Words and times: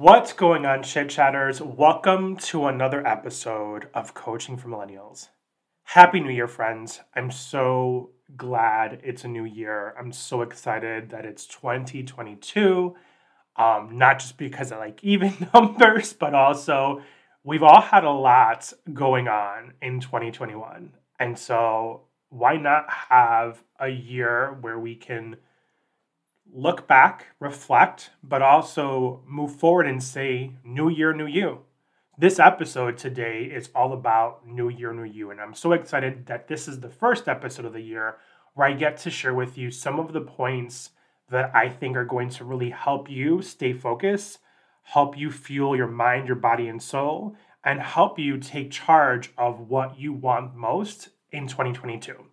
What's 0.00 0.32
going 0.32 0.64
on, 0.64 0.82
chit 0.82 1.10
chatters? 1.10 1.60
Welcome 1.60 2.38
to 2.48 2.68
another 2.68 3.06
episode 3.06 3.90
of 3.92 4.14
Coaching 4.14 4.56
for 4.56 4.68
Millennials. 4.68 5.28
Happy 5.82 6.20
New 6.20 6.30
Year, 6.30 6.48
friends. 6.48 7.00
I'm 7.14 7.30
so 7.30 8.12
glad 8.34 9.02
it's 9.04 9.24
a 9.24 9.28
new 9.28 9.44
year. 9.44 9.94
I'm 10.00 10.10
so 10.10 10.40
excited 10.40 11.10
that 11.10 11.26
it's 11.26 11.44
2022. 11.44 12.96
Um, 13.56 13.98
not 13.98 14.20
just 14.20 14.38
because 14.38 14.72
I 14.72 14.78
like 14.78 15.00
even 15.04 15.34
numbers, 15.52 16.14
but 16.14 16.32
also 16.32 17.02
we've 17.44 17.62
all 17.62 17.82
had 17.82 18.04
a 18.04 18.10
lot 18.10 18.72
going 18.94 19.28
on 19.28 19.74
in 19.82 20.00
2021. 20.00 20.94
And 21.18 21.38
so, 21.38 22.04
why 22.30 22.56
not 22.56 22.86
have 22.88 23.62
a 23.78 23.88
year 23.88 24.56
where 24.62 24.78
we 24.78 24.94
can 24.96 25.36
look 26.52 26.88
back, 26.88 27.26
reflect, 27.38 28.10
but 28.22 28.42
also 28.42 29.22
move 29.26 29.54
forward 29.54 29.86
and 29.86 30.02
say, 30.02 30.52
New 30.64 30.88
Year, 30.88 31.12
New 31.12 31.26
You. 31.26 31.60
This 32.18 32.38
episode 32.38 32.98
today 32.98 33.44
is 33.44 33.70
all 33.74 33.92
about 33.92 34.46
New 34.46 34.68
Year, 34.68 34.92
New 34.92 35.04
You. 35.04 35.30
And 35.30 35.40
I'm 35.40 35.54
so 35.54 35.72
excited 35.72 36.26
that 36.26 36.48
this 36.48 36.68
is 36.68 36.80
the 36.80 36.90
first 36.90 37.28
episode 37.28 37.64
of 37.64 37.72
the 37.72 37.80
year 37.80 38.16
where 38.54 38.68
I 38.68 38.72
get 38.72 38.96
to 38.98 39.10
share 39.10 39.34
with 39.34 39.56
you 39.56 39.70
some 39.70 39.98
of 39.98 40.12
the 40.12 40.20
points 40.20 40.90
that 41.30 41.54
I 41.54 41.68
think 41.68 41.96
are 41.96 42.04
going 42.04 42.28
to 42.30 42.44
really 42.44 42.70
help 42.70 43.08
you 43.08 43.40
stay 43.42 43.72
focused, 43.72 44.38
help 44.82 45.16
you 45.16 45.30
fuel 45.30 45.76
your 45.76 45.86
mind, 45.86 46.26
your 46.26 46.36
body, 46.36 46.66
and 46.68 46.82
soul, 46.82 47.36
and 47.64 47.80
help 47.80 48.18
you 48.18 48.38
take 48.38 48.70
charge 48.70 49.30
of 49.38 49.68
what 49.68 49.98
you 49.98 50.12
want 50.12 50.54
most 50.56 51.10
in 51.30 51.46
2022. 51.46 52.29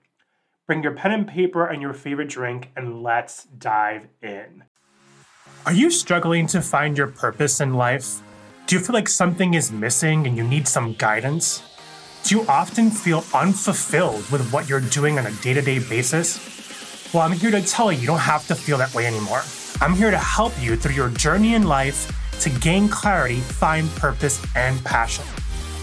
Bring 0.67 0.83
your 0.83 0.91
pen 0.91 1.13
and 1.13 1.25
paper 1.25 1.65
and 1.65 1.81
your 1.81 1.93
favorite 1.93 2.27
drink, 2.27 2.71
and 2.75 3.01
let's 3.01 3.45
dive 3.45 4.09
in. 4.21 4.65
Are 5.65 5.71
you 5.71 5.89
struggling 5.89 6.45
to 6.47 6.61
find 6.61 6.97
your 6.97 7.07
purpose 7.07 7.61
in 7.61 7.75
life? 7.75 8.21
Do 8.65 8.75
you 8.75 8.83
feel 8.83 8.93
like 8.93 9.07
something 9.07 9.53
is 9.53 9.71
missing 9.71 10.27
and 10.27 10.35
you 10.35 10.43
need 10.43 10.67
some 10.67 10.91
guidance? 10.95 11.63
Do 12.23 12.35
you 12.35 12.45
often 12.49 12.91
feel 12.91 13.23
unfulfilled 13.33 14.29
with 14.29 14.51
what 14.51 14.67
you're 14.67 14.81
doing 14.81 15.17
on 15.17 15.25
a 15.25 15.31
day 15.31 15.53
to 15.53 15.61
day 15.61 15.79
basis? 15.79 16.37
Well, 17.13 17.23
I'm 17.23 17.31
here 17.31 17.51
to 17.51 17.61
tell 17.61 17.89
you 17.89 17.99
you 17.99 18.07
don't 18.07 18.19
have 18.19 18.45
to 18.47 18.55
feel 18.55 18.77
that 18.79 18.93
way 18.93 19.05
anymore. 19.05 19.43
I'm 19.79 19.93
here 19.93 20.11
to 20.11 20.17
help 20.17 20.51
you 20.61 20.75
through 20.75 20.95
your 20.95 21.09
journey 21.11 21.55
in 21.55 21.63
life 21.63 22.11
to 22.41 22.49
gain 22.49 22.89
clarity, 22.89 23.39
find 23.39 23.89
purpose, 23.91 24.45
and 24.53 24.83
passion. 24.83 25.23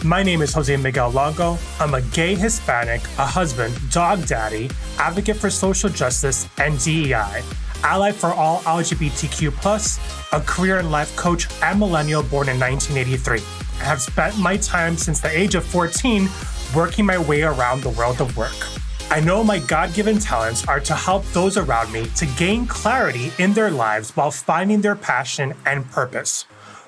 My 0.05 0.22
name 0.22 0.42
is 0.42 0.52
Jose 0.52 0.77
Miguel 0.77 1.12
Longo. 1.12 1.56
I'm 1.80 1.94
a 1.94 2.02
gay 2.02 2.34
Hispanic, 2.34 3.00
a 3.16 3.24
husband, 3.24 3.74
dog 3.91 4.27
daddy, 4.27 4.69
advocate 4.98 5.36
for 5.36 5.48
social 5.48 5.88
justice 5.88 6.46
and 6.58 6.78
DEI, 6.78 7.42
ally 7.83 8.12
for 8.12 8.34
all 8.34 8.58
LGBTQ, 8.64 10.28
a 10.34 10.41
career 10.41 10.78
and 10.78 10.91
life 10.91 11.16
coach 11.16 11.48
and 11.62 11.80
millennial 11.80 12.22
born 12.22 12.50
in 12.50 12.61
1983. 12.61 13.41
I 13.80 13.84
have 13.84 14.02
spent 14.02 14.36
my 14.38 14.58
time 14.58 14.98
since 14.98 15.20
the 15.20 15.30
age 15.30 15.55
of 15.55 15.64
14 15.64 16.28
working 16.77 17.06
my 17.06 17.16
way 17.16 17.41
around 17.41 17.83
the 17.83 17.89
world 17.89 18.20
of 18.20 18.36
work. 18.36 18.68
I 19.11 19.20
know 19.20 19.42
my 19.42 19.58
God 19.58 19.94
given 19.94 20.18
talents 20.18 20.68
are 20.68 20.80
to 20.80 20.94
help 20.94 21.24
those 21.28 21.56
around 21.56 21.91
me 21.91 22.05
to 22.16 22.27
gain 22.36 22.66
clarity 22.66 23.33
in 23.39 23.55
their 23.55 23.70
lives 23.70 24.14
while 24.14 24.30
finding 24.30 24.83
their 24.83 24.96
passion 24.96 25.55
and 25.64 25.91
purpose. 25.91 26.44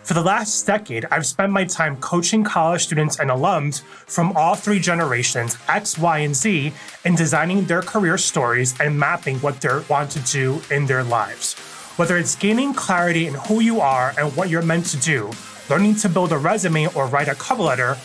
For 0.06 0.14
the 0.14 0.22
last 0.22 0.64
decade, 0.64 1.04
I've 1.10 1.26
spent 1.26 1.50
my 1.50 1.64
time 1.64 1.96
coaching 1.96 2.44
college 2.44 2.84
students 2.84 3.18
and 3.18 3.28
alums 3.28 3.82
from 3.82 4.36
all 4.36 4.54
three 4.54 4.78
generations, 4.78 5.58
X, 5.66 5.98
Y, 5.98 6.18
and 6.18 6.32
Z, 6.32 6.72
in 7.04 7.16
designing 7.16 7.64
their 7.64 7.82
career 7.82 8.16
stories 8.16 8.78
and 8.78 8.96
mapping 8.96 9.40
what 9.40 9.60
they 9.60 9.80
want 9.88 10.12
to 10.12 10.20
do 10.20 10.62
in 10.70 10.86
their 10.86 11.02
lives. 11.02 11.54
Whether 11.96 12.18
it's 12.18 12.36
gaining 12.36 12.72
clarity 12.72 13.27
in 13.27 13.34
who 13.34 13.58
you 13.58 13.80
are 13.80 14.14
and 14.16 14.30
what 14.36 14.48
you're 14.48 14.62
meant 14.62 14.86
to 14.86 14.96
do, 14.98 15.32
learning 15.68 15.96
to 15.96 16.08
build 16.08 16.30
a 16.30 16.38
resume 16.38 16.86
or 16.94 17.08
write 17.08 17.27
a 17.27 17.34
cover 17.34 17.64
letter, 17.64 17.96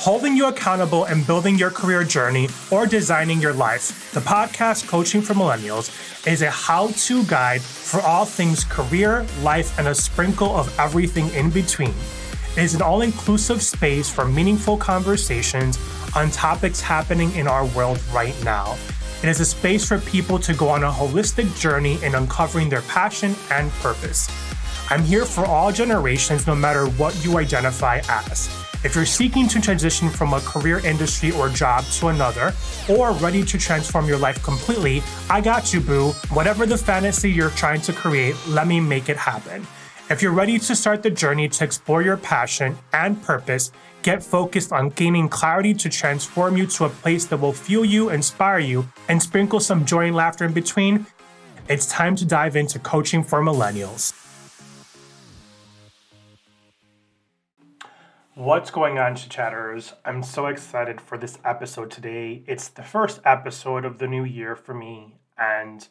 holding 0.00 0.34
you 0.34 0.46
accountable 0.46 1.04
and 1.04 1.26
building 1.26 1.58
your 1.58 1.70
career 1.70 2.02
journey, 2.02 2.48
or 2.70 2.86
designing 2.86 3.38
your 3.38 3.52
life. 3.52 4.10
The 4.12 4.20
podcast 4.20 4.88
Coaching 4.88 5.20
for 5.20 5.34
Millennials 5.34 5.90
is 6.26 6.40
a 6.40 6.48
how 6.48 6.88
to 6.88 7.22
guide 7.24 7.60
for 7.60 8.00
all 8.00 8.24
things 8.24 8.64
career, 8.64 9.26
life, 9.42 9.78
and 9.78 9.88
a 9.88 9.94
sprinkle 9.94 10.56
of 10.56 10.74
everything 10.78 11.28
in 11.34 11.50
between. 11.50 11.92
It 12.56 12.62
is 12.62 12.74
an 12.74 12.80
all 12.80 13.02
inclusive 13.02 13.62
space 13.62 14.08
for 14.08 14.24
meaningful 14.24 14.78
conversations 14.78 15.78
on 16.16 16.30
topics 16.30 16.80
happening 16.80 17.30
in 17.34 17.46
our 17.46 17.66
world 17.66 18.00
right 18.10 18.34
now. 18.42 18.78
It 19.22 19.28
is 19.28 19.40
a 19.40 19.44
space 19.44 19.86
for 19.86 19.98
people 19.98 20.38
to 20.38 20.54
go 20.54 20.70
on 20.70 20.82
a 20.82 20.90
holistic 20.90 21.54
journey 21.60 22.02
in 22.02 22.14
uncovering 22.14 22.70
their 22.70 22.82
passion 22.82 23.34
and 23.50 23.70
purpose. 23.82 24.30
I'm 24.88 25.02
here 25.02 25.26
for 25.26 25.44
all 25.44 25.70
generations, 25.70 26.46
no 26.46 26.54
matter 26.54 26.86
what 26.86 27.22
you 27.22 27.36
identify 27.36 28.00
as. 28.08 28.59
If 28.82 28.94
you're 28.94 29.04
seeking 29.04 29.46
to 29.48 29.60
transition 29.60 30.08
from 30.08 30.32
a 30.32 30.40
career 30.40 30.78
industry 30.86 31.32
or 31.32 31.50
job 31.50 31.84
to 31.98 32.08
another, 32.08 32.54
or 32.88 33.12
ready 33.12 33.44
to 33.44 33.58
transform 33.58 34.06
your 34.06 34.16
life 34.16 34.42
completely, 34.42 35.02
I 35.28 35.42
got 35.42 35.74
you, 35.74 35.80
boo. 35.80 36.12
Whatever 36.30 36.64
the 36.64 36.78
fantasy 36.78 37.30
you're 37.30 37.50
trying 37.50 37.82
to 37.82 37.92
create, 37.92 38.34
let 38.48 38.66
me 38.66 38.80
make 38.80 39.10
it 39.10 39.18
happen. 39.18 39.66
If 40.08 40.22
you're 40.22 40.32
ready 40.32 40.58
to 40.58 40.74
start 40.74 41.02
the 41.02 41.10
journey 41.10 41.46
to 41.46 41.62
explore 41.62 42.00
your 42.00 42.16
passion 42.16 42.78
and 42.94 43.22
purpose, 43.22 43.70
get 44.00 44.22
focused 44.22 44.72
on 44.72 44.88
gaining 44.88 45.28
clarity 45.28 45.74
to 45.74 45.90
transform 45.90 46.56
you 46.56 46.66
to 46.68 46.86
a 46.86 46.88
place 46.88 47.26
that 47.26 47.36
will 47.36 47.52
fuel 47.52 47.84
you, 47.84 48.08
inspire 48.08 48.60
you, 48.60 48.88
and 49.10 49.22
sprinkle 49.22 49.60
some 49.60 49.84
joy 49.84 50.06
and 50.06 50.16
laughter 50.16 50.46
in 50.46 50.54
between, 50.54 51.04
it's 51.68 51.84
time 51.84 52.16
to 52.16 52.24
dive 52.24 52.56
into 52.56 52.78
coaching 52.78 53.22
for 53.22 53.42
millennials. 53.42 54.14
What's 58.40 58.70
going 58.70 58.98
on, 58.98 59.16
chatters? 59.16 59.92
I'm 60.02 60.22
so 60.22 60.46
excited 60.46 60.98
for 60.98 61.18
this 61.18 61.38
episode 61.44 61.90
today. 61.90 62.42
It's 62.46 62.68
the 62.68 62.82
first 62.82 63.20
episode 63.22 63.84
of 63.84 63.98
the 63.98 64.06
new 64.06 64.24
year 64.24 64.56
for 64.56 64.72
me, 64.72 65.16
and 65.36 65.86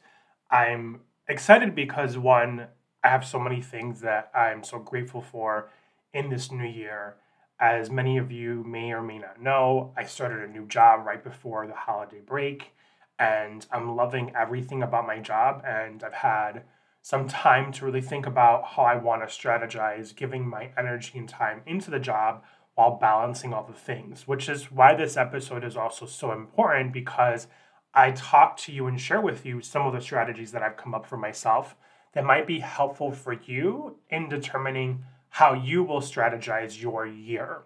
I'm 0.50 1.02
excited 1.28 1.76
because 1.76 2.18
one, 2.18 2.66
I 3.04 3.10
have 3.10 3.24
so 3.24 3.38
many 3.38 3.62
things 3.62 4.02
that 4.02 4.32
I'm 4.34 4.64
so 4.64 4.80
grateful 4.80 5.22
for 5.22 5.70
in 6.12 6.32
this 6.32 6.52
new 6.52 6.66
year. 6.66 7.18
As 7.60 7.92
many 7.92 8.18
of 8.18 8.32
you 8.32 8.64
may 8.64 8.94
or 8.94 9.04
may 9.04 9.20
not 9.20 9.40
know, 9.40 9.94
I 9.96 10.06
started 10.06 10.40
a 10.40 10.52
new 10.52 10.66
job 10.66 11.06
right 11.06 11.24
before 11.24 11.68
the 11.68 11.76
holiday 11.76 12.20
break, 12.20 12.72
and 13.20 13.64
I'm 13.72 13.96
loving 13.96 14.36
everything 14.36 14.82
about 14.82 15.06
my 15.06 15.20
job, 15.20 15.62
and 15.68 16.04
I've 16.04 16.14
had 16.14 16.64
some 17.02 17.28
time 17.28 17.72
to 17.74 17.86
really 17.86 18.02
think 18.02 18.26
about 18.26 18.66
how 18.66 18.84
I 18.84 18.96
want 18.96 19.22
to 19.22 19.28
strategize 19.28 20.16
giving 20.16 20.48
my 20.48 20.70
energy 20.78 21.18
and 21.18 21.28
time 21.28 21.62
into 21.66 21.90
the 21.90 22.00
job 22.00 22.44
while 22.76 22.98
balancing 22.98 23.54
all 23.54 23.64
the 23.64 23.74
things, 23.74 24.28
which 24.28 24.48
is 24.48 24.72
why 24.72 24.96
this 24.96 25.18
episode 25.18 25.64
is 25.64 25.76
also 25.76 26.06
so 26.06 26.32
important 26.32 26.94
because 26.94 27.48
I 27.94 28.12
talk 28.12 28.58
to 28.58 28.72
you 28.72 28.88
and 28.88 29.00
share 29.00 29.22
with 29.22 29.46
you 29.46 29.62
some 29.62 29.86
of 29.86 29.94
the 29.94 30.02
strategies 30.02 30.52
that 30.52 30.62
I've 30.62 30.78
come 30.78 30.94
up 30.94 31.06
for 31.06 31.18
myself 31.18 31.76
that 32.14 32.24
might 32.24 32.48
be 32.48 32.60
helpful 32.60 33.12
for 33.12 33.34
you 33.34 33.98
in 34.10 34.30
determining 34.30 35.04
how 35.30 35.54
you 35.54 35.84
will 35.84 36.02
strategize 36.02 36.82
your 36.82 37.06
year. 37.06 37.64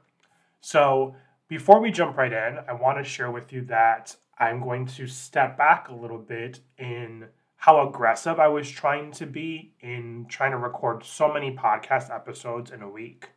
So, 0.61 1.15
before 1.47 1.79
we 1.79 1.91
jump 1.91 2.17
right 2.17 2.31
in, 2.31 2.59
I 2.67 2.73
want 2.73 2.97
to 2.97 3.03
share 3.03 3.29
with 3.29 3.53
you 3.53 3.61
that 3.65 4.15
I'm 4.37 4.61
going 4.61 4.85
to 4.87 5.07
step 5.07 5.57
back 5.57 5.89
a 5.89 5.93
little 5.93 6.17
bit 6.17 6.59
in 6.77 7.25
how 7.63 7.87
aggressive 7.87 8.41
I 8.41 8.49
was 8.49 8.69
trying 8.69 9.11
to 9.13 9.25
be 9.25 9.71
in 9.79 10.25
trying 10.27 10.51
to 10.51 10.57
record 10.57 11.05
so 11.05 11.31
many 11.31 11.55
podcast 11.55 12.13
episodes 12.13 12.71
in 12.71 12.81
a 12.81 12.89
week. 12.89 13.29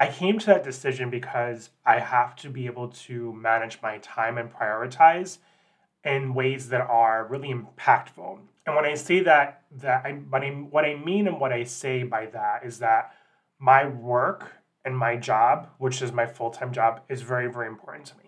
I 0.00 0.08
came 0.08 0.40
to 0.40 0.46
that 0.46 0.64
decision 0.64 1.08
because 1.08 1.70
I 1.86 2.00
have 2.00 2.34
to 2.38 2.50
be 2.50 2.66
able 2.66 2.88
to 3.06 3.32
manage 3.32 3.78
my 3.80 3.98
time 3.98 4.38
and 4.38 4.52
prioritize 4.52 5.38
in 6.04 6.34
ways 6.34 6.68
that 6.70 6.80
are 6.80 7.28
really 7.28 7.54
impactful. 7.54 8.40
And 8.66 8.74
when 8.74 8.86
I 8.86 8.94
say 8.94 9.20
that, 9.20 9.62
that 9.82 10.04
I, 10.04 10.14
but 10.14 10.42
I, 10.42 10.48
what 10.48 10.84
I 10.84 10.96
mean 10.96 11.28
and 11.28 11.38
what 11.38 11.52
I 11.52 11.62
say 11.62 12.02
by 12.02 12.26
that 12.26 12.66
is 12.66 12.80
that 12.80 13.14
my 13.60 13.86
work 13.86 14.50
and 14.84 14.98
my 14.98 15.16
job, 15.16 15.68
which 15.78 16.02
is 16.02 16.10
my 16.10 16.26
full 16.26 16.50
time 16.50 16.72
job, 16.72 17.02
is 17.08 17.22
very, 17.22 17.48
very 17.48 17.68
important 17.68 18.06
to 18.06 18.16
me. 18.16 18.23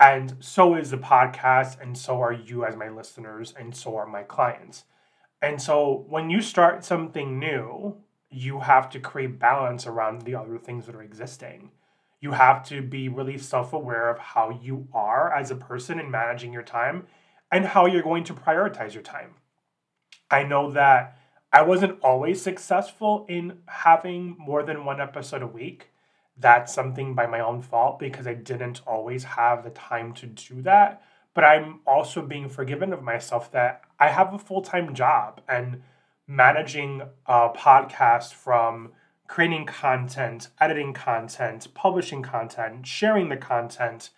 And 0.00 0.36
so 0.40 0.74
is 0.74 0.90
the 0.90 0.98
podcast, 0.98 1.80
and 1.80 1.98
so 1.98 2.20
are 2.22 2.32
you 2.32 2.64
as 2.64 2.76
my 2.76 2.88
listeners, 2.88 3.52
and 3.58 3.74
so 3.74 3.96
are 3.96 4.06
my 4.06 4.22
clients. 4.22 4.84
And 5.42 5.60
so 5.60 6.04
when 6.08 6.30
you 6.30 6.40
start 6.40 6.84
something 6.84 7.38
new, 7.38 7.96
you 8.30 8.60
have 8.60 8.90
to 8.90 9.00
create 9.00 9.38
balance 9.38 9.86
around 9.86 10.22
the 10.22 10.34
other 10.34 10.58
things 10.58 10.86
that 10.86 10.94
are 10.94 11.02
existing. 11.02 11.70
You 12.20 12.32
have 12.32 12.64
to 12.68 12.82
be 12.82 13.08
really 13.08 13.38
self 13.38 13.72
aware 13.72 14.08
of 14.08 14.18
how 14.18 14.50
you 14.62 14.88
are 14.92 15.32
as 15.32 15.50
a 15.50 15.56
person 15.56 15.98
in 15.98 16.10
managing 16.10 16.52
your 16.52 16.62
time 16.62 17.06
and 17.50 17.64
how 17.64 17.86
you're 17.86 18.02
going 18.02 18.24
to 18.24 18.34
prioritize 18.34 18.94
your 18.94 19.02
time. 19.02 19.34
I 20.30 20.42
know 20.42 20.70
that 20.72 21.18
I 21.52 21.62
wasn't 21.62 22.00
always 22.02 22.42
successful 22.42 23.24
in 23.28 23.60
having 23.66 24.36
more 24.38 24.62
than 24.62 24.84
one 24.84 25.00
episode 25.00 25.42
a 25.42 25.46
week 25.46 25.88
that's 26.38 26.72
something 26.72 27.14
by 27.14 27.26
my 27.26 27.40
own 27.40 27.62
fault 27.62 27.98
because 27.98 28.26
I 28.26 28.34
didn't 28.34 28.80
always 28.86 29.24
have 29.24 29.64
the 29.64 29.70
time 29.70 30.12
to 30.14 30.26
do 30.26 30.62
that. 30.62 31.02
But 31.34 31.44
I'm 31.44 31.80
also 31.86 32.22
being 32.22 32.48
forgiven 32.48 32.92
of 32.92 33.02
myself 33.02 33.50
that 33.52 33.82
I 33.98 34.08
have 34.08 34.32
a 34.32 34.38
full 34.38 34.62
time 34.62 34.94
job 34.94 35.40
and 35.48 35.82
managing 36.26 37.02
a 37.26 37.48
podcast 37.50 38.34
from 38.34 38.92
creating 39.26 39.66
content, 39.66 40.48
editing 40.60 40.92
content, 40.92 41.68
publishing 41.74 42.22
content, 42.22 42.86
sharing 42.86 43.28
the 43.28 43.36
content, 43.36 44.10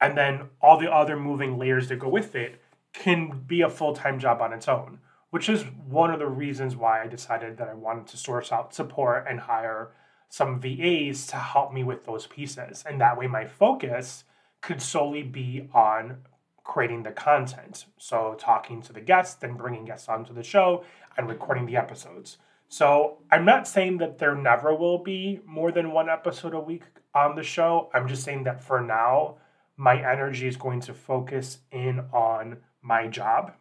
and 0.00 0.16
then 0.16 0.48
all 0.60 0.78
the 0.78 0.92
other 0.92 1.16
moving 1.16 1.58
layers 1.58 1.88
that 1.88 1.98
go 1.98 2.08
with 2.08 2.34
it 2.34 2.60
can 2.92 3.44
be 3.46 3.60
a 3.60 3.70
full 3.70 3.94
time 3.94 4.18
job 4.18 4.40
on 4.40 4.52
its 4.52 4.68
own, 4.68 4.98
which 5.30 5.48
is 5.48 5.62
one 5.86 6.10
of 6.10 6.18
the 6.18 6.26
reasons 6.26 6.76
why 6.76 7.02
I 7.02 7.06
decided 7.06 7.56
that 7.58 7.68
I 7.68 7.74
wanted 7.74 8.06
to 8.08 8.16
source 8.16 8.52
out 8.52 8.74
support 8.74 9.26
and 9.28 9.40
hire 9.40 9.92
some 10.28 10.60
VAs 10.60 11.26
to 11.28 11.36
help 11.36 11.72
me 11.72 11.84
with 11.84 12.04
those 12.04 12.26
pieces. 12.26 12.84
And 12.88 13.00
that 13.00 13.16
way, 13.16 13.26
my 13.26 13.46
focus 13.46 14.24
could 14.60 14.82
solely 14.82 15.22
be 15.22 15.68
on 15.72 16.18
creating 16.64 17.04
the 17.04 17.12
content. 17.12 17.86
So, 17.98 18.36
talking 18.38 18.82
to 18.82 18.92
the 18.92 19.00
guests 19.00 19.42
and 19.42 19.56
bringing 19.56 19.84
guests 19.84 20.08
onto 20.08 20.34
the 20.34 20.42
show 20.42 20.84
and 21.16 21.28
recording 21.28 21.66
the 21.66 21.76
episodes. 21.76 22.38
So, 22.68 23.18
I'm 23.30 23.44
not 23.44 23.68
saying 23.68 23.98
that 23.98 24.18
there 24.18 24.34
never 24.34 24.74
will 24.74 24.98
be 24.98 25.40
more 25.46 25.70
than 25.70 25.92
one 25.92 26.08
episode 26.08 26.54
a 26.54 26.60
week 26.60 26.82
on 27.14 27.36
the 27.36 27.42
show. 27.42 27.90
I'm 27.94 28.08
just 28.08 28.24
saying 28.24 28.44
that 28.44 28.62
for 28.62 28.80
now, 28.80 29.36
my 29.76 29.96
energy 29.96 30.48
is 30.48 30.56
going 30.56 30.80
to 30.80 30.94
focus 30.94 31.58
in 31.70 32.00
on 32.12 32.58
my 32.82 33.06
job, 33.06 33.52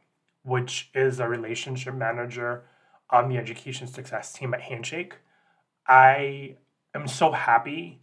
which 0.44 0.90
is 0.94 1.20
a 1.20 1.28
relationship 1.28 1.94
manager 1.94 2.64
on 3.10 3.30
the 3.30 3.38
education 3.38 3.88
success 3.88 4.34
team 4.34 4.54
at 4.54 4.62
Handshake. 4.62 5.16
I 5.88 6.58
am 6.96 7.08
so 7.08 7.32
happy 7.32 8.02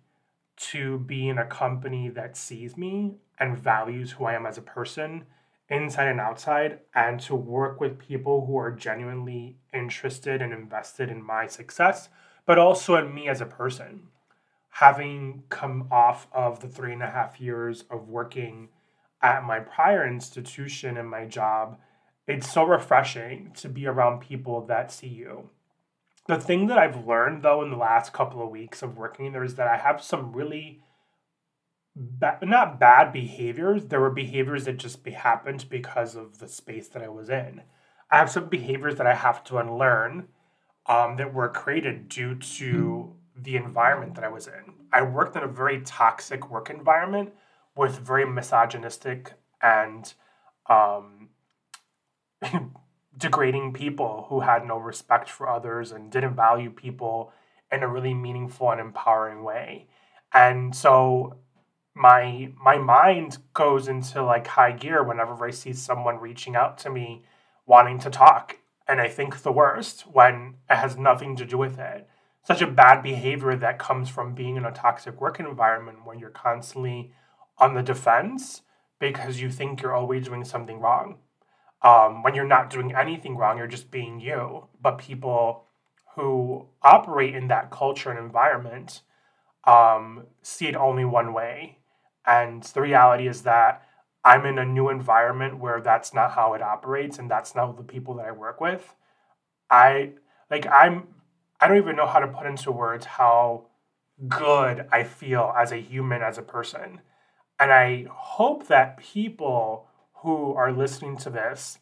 to 0.57 0.99
be 0.99 1.29
in 1.29 1.39
a 1.39 1.47
company 1.47 2.09
that 2.11 2.37
sees 2.37 2.77
me 2.77 3.17
and 3.41 3.59
values 3.59 4.13
who 4.13 4.25
I 4.25 4.35
am 4.35 4.47
as 4.47 4.57
a 4.57 4.63
person, 4.63 5.25
inside 5.69 6.07
and 6.07 6.21
outside, 6.21 6.79
and 6.95 7.19
to 7.21 7.35
work 7.35 7.81
with 7.81 7.99
people 7.99 8.47
who 8.47 8.57
are 8.57 8.71
genuinely 8.71 9.57
interested 9.73 10.41
and 10.41 10.53
invested 10.53 11.11
in 11.11 11.25
my 11.25 11.49
success, 11.49 12.09
but 12.47 12.59
also 12.59 12.95
in 12.95 13.13
me 13.13 13.29
as 13.29 13.41
a 13.41 13.47
person. 13.47 14.09
Having 14.77 15.43
come 15.49 15.89
off 15.91 16.29
of 16.33 16.61
the 16.61 16.69
three 16.69 16.93
and 16.93 17.03
a 17.03 17.11
half 17.11 17.41
years 17.41 17.85
of 17.91 18.09
working 18.09 18.69
at 19.21 19.45
my 19.45 19.59
prior 19.59 20.07
institution 20.07 20.97
and 20.97 21.11
my 21.11 21.25
job, 21.25 21.79
it's 22.29 22.53
so 22.53 22.63
refreshing 22.63 23.51
to 23.55 23.69
be 23.69 23.87
around 23.87 24.21
people 24.21 24.65
that 24.67 24.93
see 24.93 25.09
you. 25.09 25.51
The 26.29 26.39
thing 26.39 26.69
that 26.69 26.79
I've 26.79 27.07
learned 27.07 27.43
though 27.43 27.63
in 27.63 27.71
the 27.71 27.77
last 27.77 28.13
couple 28.13 28.43
of 28.43 28.51
weeks 28.51 28.83
of 28.83 28.97
working 28.97 29.33
there 29.33 29.45
is 29.45 29.57
that 29.57 29.69
I 29.69 29.77
have 29.77 30.03
some 30.03 30.33
really 30.33 30.83
ba- 31.97 32.39
not 32.43 32.79
bad 32.79 33.13
behaviors. 33.13 33.87
There 33.87 34.01
were 34.01 34.11
behaviors 34.11 34.65
that 34.65 34.77
just 34.77 35.03
be- 35.03 35.13
happened 35.13 35.67
because 35.69 36.15
of 36.15 36.39
the 36.39 36.49
space 36.49 36.89
that 36.89 37.03
I 37.03 37.09
was 37.09 37.29
in. 37.29 37.63
I 38.11 38.19
have 38.19 38.31
some 38.31 38.49
behaviors 38.49 38.97
that 38.97 39.07
I 39.07 39.15
have 39.15 39.43
to 39.45 39.59
unlearn 39.59 40.29
um, 40.87 41.17
that 41.17 41.33
were 41.33 41.49
created 41.49 42.09
due 42.09 42.35
to 42.35 43.15
the 43.35 43.57
environment 43.57 44.15
that 44.15 44.25
I 44.25 44.29
was 44.29 44.47
in. 44.47 44.75
I 44.93 45.03
worked 45.03 45.37
in 45.37 45.43
a 45.43 45.49
very 45.49 45.81
toxic 45.81 46.51
work 46.51 46.69
environment 46.69 47.33
with 47.75 47.99
very 47.99 48.27
misogynistic 48.27 49.33
and 49.63 50.13
um, 50.69 51.31
degrading 53.23 53.73
people 53.73 54.27
who 54.29 54.41
had 54.41 54.67
no 54.67 54.77
respect 54.77 55.31
for 55.31 55.49
others 55.49 55.93
and 55.93 56.11
didn't 56.11 56.35
value 56.35 56.69
people 56.69 57.33
in 57.71 57.85
a 57.85 57.89
really 57.89 58.13
meaningful 58.13 58.73
and 58.73 58.81
empowering 58.81 59.45
way. 59.45 59.87
And 60.35 60.75
so 60.75 61.37
my 61.95 62.51
my 62.61 62.79
mind 62.79 63.39
goes 63.55 63.87
into 63.87 64.23
like 64.25 64.49
high 64.49 64.73
gear 64.73 65.05
whenever 65.05 65.47
I 65.47 65.53
see 65.53 65.73
someone 65.73 66.19
reaching 66.19 66.57
out 66.57 66.79
to 66.79 66.91
me 66.91 67.23
wanting 67.65 68.01
to 68.01 68.11
talk. 68.11 68.59
And 68.89 69.01
I 69.01 69.09
think 69.09 69.43
the 69.43 69.53
worst 69.53 70.03
when 70.03 70.57
it 70.69 70.77
has 70.77 70.97
nothing 70.97 71.37
to 71.37 71.47
do 71.47 71.57
with 71.57 71.79
it. 71.79 72.09
Such 72.45 72.61
a 72.61 72.67
bad 72.67 73.05
behavior 73.05 73.55
that 73.55 73.79
comes 73.79 74.09
from 74.09 74.35
being 74.35 74.57
in 74.57 74.65
a 74.65 74.73
toxic 74.73 75.21
work 75.21 75.39
environment 75.39 75.99
when 76.05 76.19
you're 76.19 76.31
constantly 76.31 77.13
on 77.57 77.75
the 77.75 77.83
defense 77.83 78.63
because 78.99 79.41
you 79.41 79.49
think 79.49 79.81
you're 79.81 79.95
always 79.95 80.27
doing 80.27 80.45
something 80.45 80.81
wrong. 80.81 81.19
Um, 81.83 82.23
when 82.23 82.35
you're 82.35 82.47
not 82.47 82.71
doing 82.71 82.95
anything 82.95 83.37
wrong, 83.37 83.59
you're 83.59 83.67
just 83.67 83.91
being 83.91 84.21
you. 84.21 84.69
But 84.81 84.99
people 84.99 85.65
who 86.15 86.67
operate 86.83 87.35
in 87.35 87.49
that 87.49 87.71
culture 87.71 88.11
and 88.11 88.19
environment 88.19 89.01
um, 89.65 90.25
see 90.43 90.67
it 90.67 90.77
only 90.77 91.05
one 91.05 91.33
way. 91.33 91.79
And 92.27 92.63
the 92.63 92.81
reality 92.81 93.27
is 93.27 93.43
that 93.43 93.87
I'm 94.25 94.47
in 94.47 94.59
a 94.59 94.65
new 94.65 94.89
environment 94.89 95.59
where 95.59 95.81
that's 95.81 96.15
not 96.15 96.33
how 96.33 96.55
it 96.55 96.63
operates 96.63 97.19
and 97.19 97.31
that's 97.31 97.55
not 97.55 97.77
the 97.77 97.83
people 97.83 98.15
that 98.15 98.27
I 98.27 98.33
work 98.33 98.61
with. 98.61 98.95
I 99.71 100.13
like 100.51 100.67
I'm 100.67 101.09
I 101.61 101.69
don't 101.69 101.79
even 101.79 101.97
know 101.97 102.07
how 102.07 102.21
to 102.21 102.29
put 102.29 102.47
into 102.47 102.71
words 102.71 103.07
how 103.07 103.67
good 104.29 104.87
I 104.93 105.05
feel 105.05 105.53
as 105.57 105.73
a 105.73 105.79
human 105.79 106.23
as 106.23 106.39
a 106.39 106.43
person. 106.43 107.01
And 107.59 107.73
I 107.73 108.07
hope 108.11 108.69
that 108.69 108.99
people 108.99 109.89
who 110.23 110.55
are 110.55 110.73
listening 110.73 111.17
to 111.19 111.31
this 111.31 111.79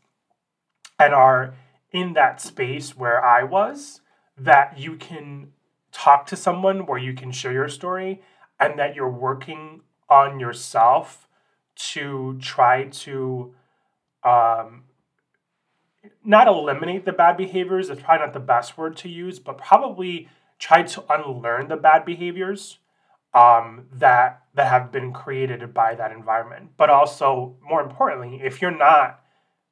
and 0.99 1.15
are 1.15 1.55
in 1.93 2.13
that 2.15 2.41
space 2.41 2.97
where 2.97 3.25
I 3.25 3.43
was 3.43 4.01
that 4.37 4.79
you 4.79 4.97
can 4.97 5.53
talk 5.93 6.27
to 6.27 6.37
someone 6.37 6.87
where 6.87 6.99
you 6.99 7.13
can 7.13 7.33
share 7.33 7.53
your 7.53 7.69
story 7.69 8.23
and 8.59 8.79
that 8.79 8.95
you're 8.95 9.09
working 9.09 9.83
on 10.09 10.41
yourself 10.41 11.29
to 11.75 12.39
try 12.41 12.85
to 12.85 13.55
um, 14.23 14.85
not 16.25 16.47
eliminate 16.47 17.05
the 17.05 17.13
bad 17.13 17.37
behaviors, 17.37 17.91
it's 17.91 18.03
probably 18.03 18.27
not 18.27 18.35
the 18.35 18.41
best 18.41 18.77
word 18.77 18.97
to 18.99 19.09
use, 19.09 19.39
but 19.39 19.59
probably 19.59 20.29
try 20.59 20.83
to 20.83 21.05
unlearn 21.13 21.69
the 21.69 21.77
bad 21.77 22.05
behaviors 22.05 22.79
um, 23.33 23.87
that 23.93 24.43
that 24.55 24.67
have 24.67 24.91
been 24.91 25.13
created 25.13 25.73
by 25.73 25.95
that 25.95 26.13
environment. 26.13 26.71
But 26.77 26.91
also, 26.91 27.57
more 27.63 27.81
importantly, 27.81 28.41
if 28.43 28.61
you're 28.61 28.71
not 28.71 29.21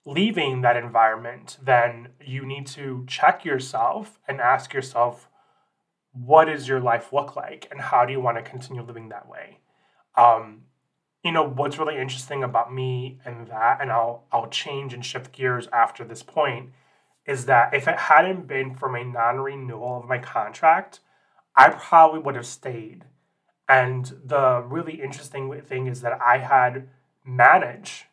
leaving 0.04 0.62
that 0.62 0.76
environment, 0.76 1.58
then 1.62 2.08
you 2.24 2.46
need 2.46 2.66
to 2.66 3.04
check 3.06 3.44
yourself 3.44 4.18
and 4.26 4.40
ask 4.40 4.72
yourself, 4.72 5.28
what 6.12 6.46
does 6.46 6.66
your 6.68 6.80
life 6.80 7.12
look 7.12 7.36
like, 7.36 7.68
and 7.70 7.80
how 7.80 8.06
do 8.06 8.12
you 8.12 8.20
want 8.20 8.36
to 8.38 8.50
continue 8.50 8.82
living 8.82 9.08
that 9.08 9.28
way? 9.28 9.58
Um, 10.16 10.62
you 11.22 11.32
know 11.32 11.46
what's 11.46 11.78
really 11.78 11.98
interesting 11.98 12.42
about 12.44 12.72
me 12.72 13.18
and 13.24 13.48
that, 13.48 13.80
and 13.80 13.90
I'll 13.90 14.24
I'll 14.32 14.48
change 14.48 14.94
and 14.94 15.04
shift 15.04 15.32
gears 15.32 15.68
after 15.72 16.04
this 16.04 16.22
point, 16.22 16.70
is 17.26 17.46
that 17.46 17.74
if 17.74 17.86
it 17.88 17.98
hadn't 17.98 18.46
been 18.46 18.74
for 18.74 18.88
my 18.88 19.02
non-renewal 19.02 20.00
of 20.00 20.08
my 20.08 20.18
contract, 20.18 21.00
I 21.54 21.70
probably 21.70 22.20
would 22.20 22.36
have 22.36 22.46
stayed. 22.46 23.04
And 23.68 24.12
the 24.24 24.62
really 24.66 25.02
interesting 25.02 25.60
thing 25.62 25.86
is 25.86 26.00
that 26.00 26.18
I 26.20 26.38
had 26.38 26.88
managed 27.24 28.04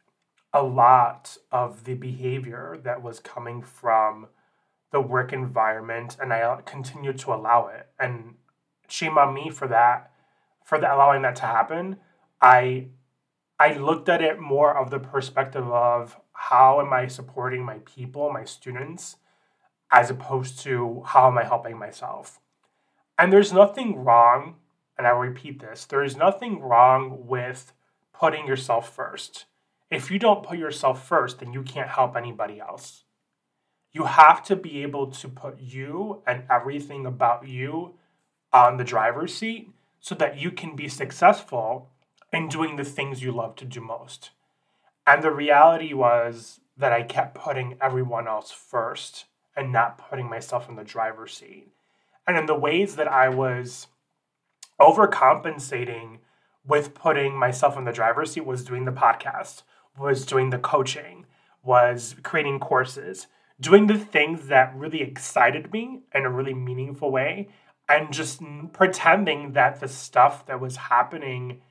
a 0.53 0.63
lot 0.63 1.37
of 1.51 1.83
the 1.85 1.95
behavior 1.95 2.79
that 2.83 3.01
was 3.01 3.19
coming 3.19 3.61
from 3.61 4.27
the 4.91 5.01
work 5.01 5.33
environment, 5.33 6.17
and 6.21 6.33
I 6.33 6.61
continued 6.65 7.17
to 7.19 7.33
allow 7.33 7.67
it. 7.67 7.87
And 7.99 8.35
shame 8.87 9.17
on 9.17 9.33
me 9.33 9.49
for 9.49 9.67
that 9.67 10.11
for 10.65 10.79
the, 10.79 10.93
allowing 10.93 11.21
that 11.21 11.35
to 11.37 11.43
happen, 11.43 11.97
I 12.41 12.87
I 13.57 13.77
looked 13.77 14.09
at 14.09 14.21
it 14.21 14.37
more 14.37 14.77
of 14.77 14.89
the 14.89 14.99
perspective 14.99 15.65
of 15.69 16.19
how 16.33 16.81
am 16.81 16.91
I 16.91 17.07
supporting 17.07 17.63
my 17.63 17.77
people, 17.85 18.29
my 18.29 18.43
students, 18.43 19.15
as 19.89 20.09
opposed 20.09 20.59
to 20.61 21.03
how 21.05 21.27
am 21.27 21.37
I 21.37 21.45
helping 21.45 21.77
myself. 21.77 22.41
And 23.17 23.31
there's 23.31 23.53
nothing 23.53 24.03
wrong, 24.03 24.55
and 24.97 25.05
I 25.05 25.11
repeat 25.11 25.59
this, 25.59 25.85
there 25.85 26.03
is 26.03 26.15
nothing 26.15 26.61
wrong 26.61 27.27
with 27.27 27.73
putting 28.13 28.47
yourself 28.47 28.93
first. 28.93 29.45
If 29.89 30.09
you 30.09 30.19
don't 30.19 30.45
put 30.45 30.57
yourself 30.57 31.07
first, 31.07 31.39
then 31.39 31.53
you 31.53 31.61
can't 31.61 31.89
help 31.89 32.15
anybody 32.15 32.59
else. 32.59 33.03
You 33.91 34.05
have 34.05 34.43
to 34.45 34.55
be 34.55 34.83
able 34.83 35.07
to 35.07 35.27
put 35.29 35.59
you 35.59 36.21
and 36.27 36.43
everything 36.49 37.05
about 37.05 37.47
you 37.47 37.93
on 38.51 38.77
the 38.77 38.83
driver's 38.83 39.33
seat 39.33 39.69
so 39.99 40.15
that 40.15 40.39
you 40.39 40.51
can 40.51 40.75
be 40.75 40.87
successful 40.87 41.89
in 42.31 42.47
doing 42.47 42.75
the 42.75 42.83
things 42.83 43.21
you 43.21 43.31
love 43.31 43.55
to 43.55 43.65
do 43.65 43.81
most. 43.81 44.31
And 45.07 45.23
the 45.23 45.31
reality 45.31 45.93
was 45.93 46.59
that 46.77 46.91
I 46.91 47.03
kept 47.03 47.35
putting 47.35 47.77
everyone 47.79 48.27
else 48.27 48.51
first 48.51 49.25
and 49.55 49.71
not 49.71 49.97
putting 49.97 50.29
myself 50.29 50.67
in 50.67 50.75
the 50.75 50.83
driver's 50.83 51.33
seat. 51.33 51.69
And 52.27 52.37
in 52.37 52.47
the 52.47 52.55
ways 52.55 52.95
that 52.95 53.07
I 53.07 53.29
was 53.29 53.87
overcompensating 54.79 56.19
with 56.65 56.93
putting 56.93 57.37
myself 57.37 57.77
in 57.77 57.85
the 57.85 57.91
driver's 57.91 58.31
seat 58.31 58.45
was 58.45 58.63
doing 58.63 58.85
the 58.85 58.91
podcast, 58.91 59.63
was 59.97 60.25
doing 60.25 60.49
the 60.49 60.57
coaching, 60.57 61.25
was 61.63 62.15
creating 62.23 62.59
courses, 62.59 63.27
doing 63.59 63.87
the 63.87 63.97
things 63.97 64.47
that 64.47 64.75
really 64.75 65.01
excited 65.01 65.71
me 65.71 66.01
in 66.13 66.25
a 66.25 66.29
really 66.29 66.53
meaningful 66.53 67.11
way 67.11 67.49
and 67.87 68.11
just 68.11 68.41
pretending 68.73 69.53
that 69.53 69.79
the 69.79 69.87
stuff 69.87 70.45
that 70.47 70.59
was 70.59 70.75
happening 70.75 71.61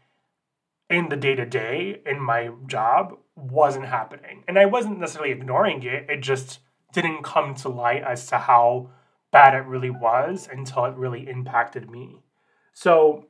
in 0.89 1.09
the 1.09 1.17
day 1.17 1.35
to 1.35 1.45
day 1.45 2.01
in 2.07 2.21
my 2.21 2.51
job 2.67 3.17
wasn't 3.35 3.87
happening. 3.87 4.45
And 4.47 4.59
I 4.59 4.67
wasn't 4.67 5.01
necessarily 5.01 5.33
ignoring 5.33 5.83
it, 5.83 6.09
it 6.09 6.21
just 6.21 6.61
didn't 6.93 7.25
come 7.25 7.55
to 7.57 7.69
light 7.69 8.03
as 8.03 8.27
to 8.29 8.39
how 8.39 8.91
bad 9.33 9.55
it 9.55 9.67
really 9.67 9.91
was 9.91 10.49
until 10.51 10.85
it 10.85 10.95
really 10.95 11.29
impacted 11.29 11.91
me. 11.91 12.24
So, 12.75 13.27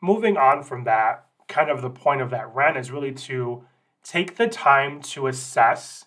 moving 0.00 0.36
on 0.36 0.62
from 0.62 0.84
that, 0.84 1.26
kind 1.48 1.68
of 1.68 1.82
the 1.82 1.90
point 1.90 2.22
of 2.22 2.30
that 2.30 2.54
rant 2.54 2.76
is 2.76 2.90
really 2.90 3.12
to 3.12 3.64
take 4.02 4.36
the 4.36 4.46
time 4.46 5.02
to 5.02 5.26
assess 5.26 6.06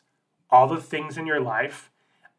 all 0.50 0.68
the 0.68 0.82
things 0.82 1.18
in 1.18 1.28
your 1.28 1.42
life 1.42 1.92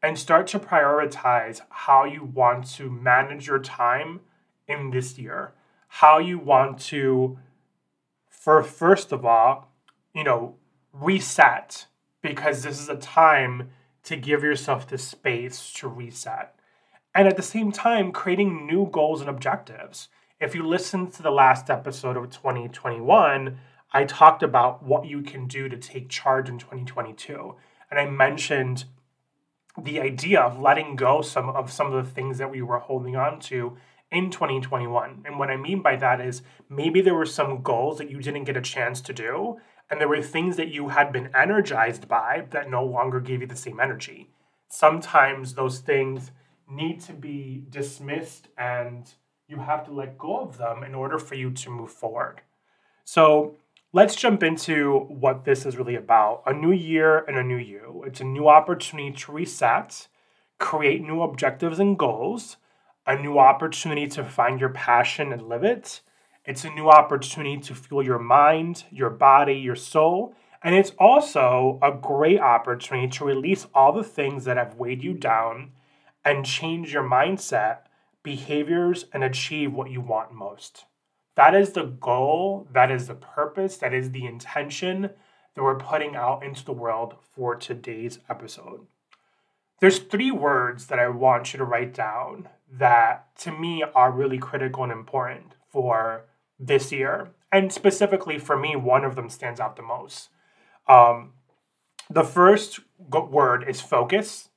and 0.03 0.19
start 0.19 0.47
to 0.49 0.59
prioritize 0.59 1.61
how 1.69 2.05
you 2.05 2.25
want 2.25 2.67
to 2.71 2.91
manage 2.91 3.47
your 3.47 3.59
time 3.59 4.21
in 4.67 4.91
this 4.91 5.19
year. 5.19 5.53
How 5.89 6.19
you 6.19 6.39
want 6.39 6.79
to, 6.81 7.39
for 8.29 8.63
first 8.63 9.13
of 9.13 9.25
all, 9.25 9.73
you 10.15 10.25
know, 10.25 10.55
reset 10.93 11.87
because 12.23 12.63
this 12.63 12.81
is 12.81 12.89
a 12.89 12.97
time 12.97 13.71
to 14.05 14.17
give 14.17 14.43
yourself 14.43 14.87
the 14.87 14.99
space 14.99 15.73
to 15.75 15.89
reset. 15.89 16.55
And 17.15 17.29
at 17.29 17.37
the 17.37 17.43
same 17.43 17.73
time, 17.73 18.13
creating 18.13 18.67
new 18.67 18.89
goals 18.91 19.21
and 19.21 19.29
objectives. 19.29 20.09
If 20.41 20.55
you 20.55 20.65
listen 20.65 21.11
to 21.11 21.23
the 21.23 21.33
last 21.33 21.69
episode 21.69 22.17
of 22.17 22.31
2021, 22.31 23.59
I 23.93 24.05
talked 24.05 24.45
about 24.45 24.85
what 24.85 25.05
you 25.05 25.21
can 25.23 25.49
do 25.49 25.69
to 25.69 25.77
take 25.77 26.09
charge 26.09 26.49
in 26.49 26.61
2022. 26.61 27.57
And 27.91 27.99
I 27.99 28.07
mentioned 28.07 28.85
the 29.83 30.01
idea 30.01 30.41
of 30.41 30.61
letting 30.61 30.95
go 30.95 31.23
some 31.23 31.49
of 31.49 31.73
some 31.73 31.93
of 31.93 32.05
the 32.05 32.09
things 32.09 32.39
that 32.39 32.53
we 32.53 32.63
were 32.63 32.79
holding 32.79 33.17
on 33.17 33.41
to 33.41 33.77
in 34.13 34.31
2021. 34.31 35.23
And 35.25 35.41
what 35.41 35.51
I 35.51 35.57
mean 35.57 35.83
by 35.83 35.97
that 35.97 36.21
is 36.21 36.43
maybe 36.69 37.01
there 37.01 37.17
were 37.17 37.27
some 37.27 37.63
goals 37.63 37.99
that 37.99 38.11
you 38.11 38.21
didn't 38.23 38.45
get 38.45 38.57
a 38.57 38.63
chance 38.63 39.01
to 39.03 39.13
do, 39.13 39.57
and 39.91 40.01
there 40.01 40.09
were 40.09 40.23
things 40.23 40.57
that 40.57 40.69
you 40.69 40.91
had 40.91 41.13
been 41.13 41.31
energized 41.35 42.07
by 42.07 42.45
that 42.51 42.71
no 42.71 42.85
longer 42.85 43.19
gave 43.19 43.41
you 43.41 43.49
the 43.49 43.57
same 43.57 43.81
energy. 43.81 44.31
Sometimes 44.69 45.55
those 45.55 45.81
things 45.81 46.31
need 46.71 47.01
to 47.01 47.13
be 47.13 47.65
dismissed 47.69 48.47
and 48.57 49.15
you 49.49 49.59
have 49.59 49.85
to 49.87 49.93
let 49.93 50.19
go 50.19 50.39
of 50.41 50.59
them 50.59 50.85
in 50.85 50.95
order 50.95 51.19
for 51.19 51.35
you 51.35 51.51
to 51.51 51.71
move 51.71 51.91
forward. 51.91 52.43
So, 53.05 53.57
let's 53.93 54.15
jump 54.15 54.43
into 54.43 55.07
what 55.09 55.45
this 55.45 55.65
is 55.65 55.79
really 55.79 55.95
about 55.95 56.43
a 56.47 56.53
new 56.53 56.73
year 56.73 57.25
and 57.27 57.39
a 57.39 57.43
new 57.43 57.57
you. 57.57 58.05
It's 58.07 58.21
a 58.21 58.25
new 58.25 58.49
opportunity 58.49 59.11
to 59.13 59.33
reset, 59.33 60.09
create 60.59 61.03
new 61.03 61.23
objectives 61.23 61.79
and 61.79 61.99
goals, 61.99 62.59
a 63.07 63.17
new 63.17 63.39
opportunity 63.39 64.07
to 64.09 64.25
find 64.25 64.61
your 64.61 64.69
passion 64.69 65.33
and 65.33 65.49
live 65.49 65.65
it. 65.65 66.03
It's 66.45 66.65
a 66.65 66.71
new 66.71 66.91
opportunity 66.91 67.59
to 67.59 67.75
fuel 67.75 68.05
your 68.05 68.19
mind, 68.19 68.85
your 68.91 69.11
body, 69.11 69.55
your 69.55 69.77
soul. 69.77 70.35
And 70.63 70.75
it's 70.75 70.93
also 70.99 71.79
a 71.83 71.93
great 71.93 72.41
opportunity 72.41 73.09
to 73.09 73.25
release 73.25 73.67
all 73.75 73.93
the 73.93 74.05
things 74.05 74.45
that 74.45 74.59
have 74.59 74.75
weighed 74.75 75.03
you 75.03 75.15
down 75.15 75.71
and 76.25 76.45
change 76.45 76.93
your 76.93 77.05
mindset, 77.05 77.79
behaviors, 78.29 79.07
and 79.15 79.25
achieve 79.25 79.73
what 79.73 79.91
you 79.91 80.03
want 80.03 80.31
most. 80.31 80.85
That 81.35 81.55
is 81.55 81.71
the 81.71 81.85
goal, 81.85 82.69
that 82.75 82.91
is 82.91 83.07
the 83.07 83.15
purpose, 83.15 83.79
that 83.79 83.95
is 83.95 84.11
the 84.11 84.27
intention 84.27 85.01
that 85.55 85.63
we're 85.63 85.79
putting 85.79 86.15
out 86.15 86.45
into 86.45 86.63
the 86.63 86.75
world 86.75 87.15
for 87.33 87.57
today's 87.57 88.19
episode. 88.29 88.87
There's 89.81 90.01
three 90.01 90.31
words 90.31 90.89
that 90.89 90.99
I 90.99 91.09
want 91.09 91.55
you 91.55 91.59
to 91.59 91.65
write 91.65 91.95
down 91.95 92.51
that 92.71 93.35
to 93.39 93.51
me 93.51 93.83
are 93.95 94.13
really 94.13 94.37
critical 94.37 94.83
and 94.83 94.93
important 94.93 95.55
for 95.67 96.27
this 96.61 96.93
year. 96.93 97.31
And 97.51 97.73
specifically 97.73 98.39
for 98.39 98.59
me, 98.59 98.77
one 98.77 99.07
of 99.07 99.17
them 99.17 99.31
stands 99.31 99.59
out 99.59 99.77
the 99.77 99.83
most. 99.83 100.29
Um, 100.87 101.33
the 102.11 102.25
first 102.25 102.81
word 102.99 103.65
is 103.67 103.81
focus, 103.81 104.51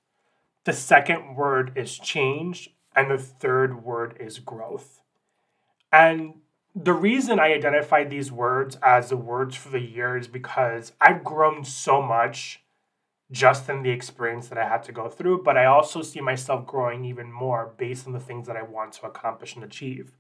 the 0.66 0.74
second 0.74 1.36
word 1.38 1.72
is 1.78 1.98
change, 1.98 2.70
and 2.96 3.10
the 3.10 3.18
third 3.18 3.84
word 3.84 4.18
is 4.20 4.40
growth. 4.40 5.02
And 5.92 6.36
the 6.76 6.94
reason 6.94 7.40
I 7.40 7.54
identified 7.54 8.10
these 8.10 8.32
words 8.32 8.78
as 8.82 9.10
the 9.10 9.18
words 9.18 9.56
for 9.56 9.70
the 9.70 9.80
year 9.80 10.18
is 10.18 10.28
because 10.28 10.94
I've 11.02 11.24
grown 11.24 11.66
so 11.66 12.02
much 12.02 12.64
just 13.32 13.70
in 13.70 13.82
the 13.82 13.90
experience 13.90 14.50
that 14.50 14.58
I 14.58 14.68
had 14.68 14.84
to 14.84 14.92
go 14.92 15.08
through, 15.08 15.44
but 15.44 15.58
I 15.58 15.66
also 15.66 16.02
see 16.02 16.20
myself 16.20 16.66
growing 16.68 17.06
even 17.06 17.32
more 17.32 17.74
based 17.78 18.06
on 18.06 18.14
the 18.14 18.20
things 18.20 18.48
that 18.48 18.58
I 18.58 18.64
want 18.64 18.94
to 18.94 19.06
accomplish 19.06 19.56
and 19.56 19.64
achieve. 19.64 20.18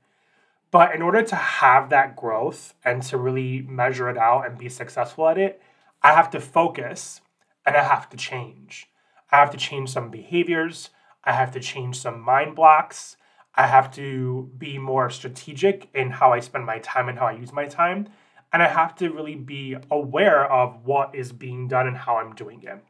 But 0.72 0.96
in 0.96 1.01
order 1.01 1.22
to 1.22 1.36
have 1.36 1.90
that 1.90 2.16
growth 2.16 2.74
and 2.86 3.04
to 3.04 3.18
really 3.18 3.62
measure 3.62 4.10
it 4.10 4.18
out 4.18 4.46
and 4.46 4.58
be 4.58 4.70
successful 4.70 5.28
at 5.28 5.38
it, 5.38 5.62
I 6.01 6.13
have 6.13 6.30
to 6.32 6.40
focus 6.40 7.20
and 7.66 7.75
I 7.75 7.84
have 7.84 8.10
to 8.10 8.18
change. 8.18 8.88
I 9.32 9.38
have 9.38 9.51
to 9.51 9.58
change 9.58 9.90
some 9.92 10.10
behaviors, 10.10 10.90
I 11.24 11.34
have 11.34 11.51
to 11.51 11.60
change 11.60 12.00
some 12.00 12.20
mind 12.22 12.56
blocks, 12.56 13.18
I 13.56 13.68
have 13.68 13.94
to 13.96 14.50
be 14.58 14.78
more 14.78 15.10
strategic 15.10 15.90
in 15.94 16.12
how 16.12 16.32
I 16.32 16.40
spend 16.40 16.66
my 16.66 16.80
time 16.80 17.10
and 17.10 17.20
how 17.20 17.28
I 17.28 17.34
use 17.34 17.51
my 17.51 17.66
time. 17.66 18.08
And 18.54 18.62
I 18.62 18.68
have 18.68 18.96
to 18.96 19.10
really 19.10 19.36
be 19.36 19.78
aware 19.90 20.50
of 20.51 20.86
what 20.86 21.16
is 21.16 21.32
being 21.32 21.68
done 21.68 21.88
and 21.88 21.98
how 21.98 22.18
I'm 22.18 22.34
doing 22.36 22.63
it. 22.63 22.84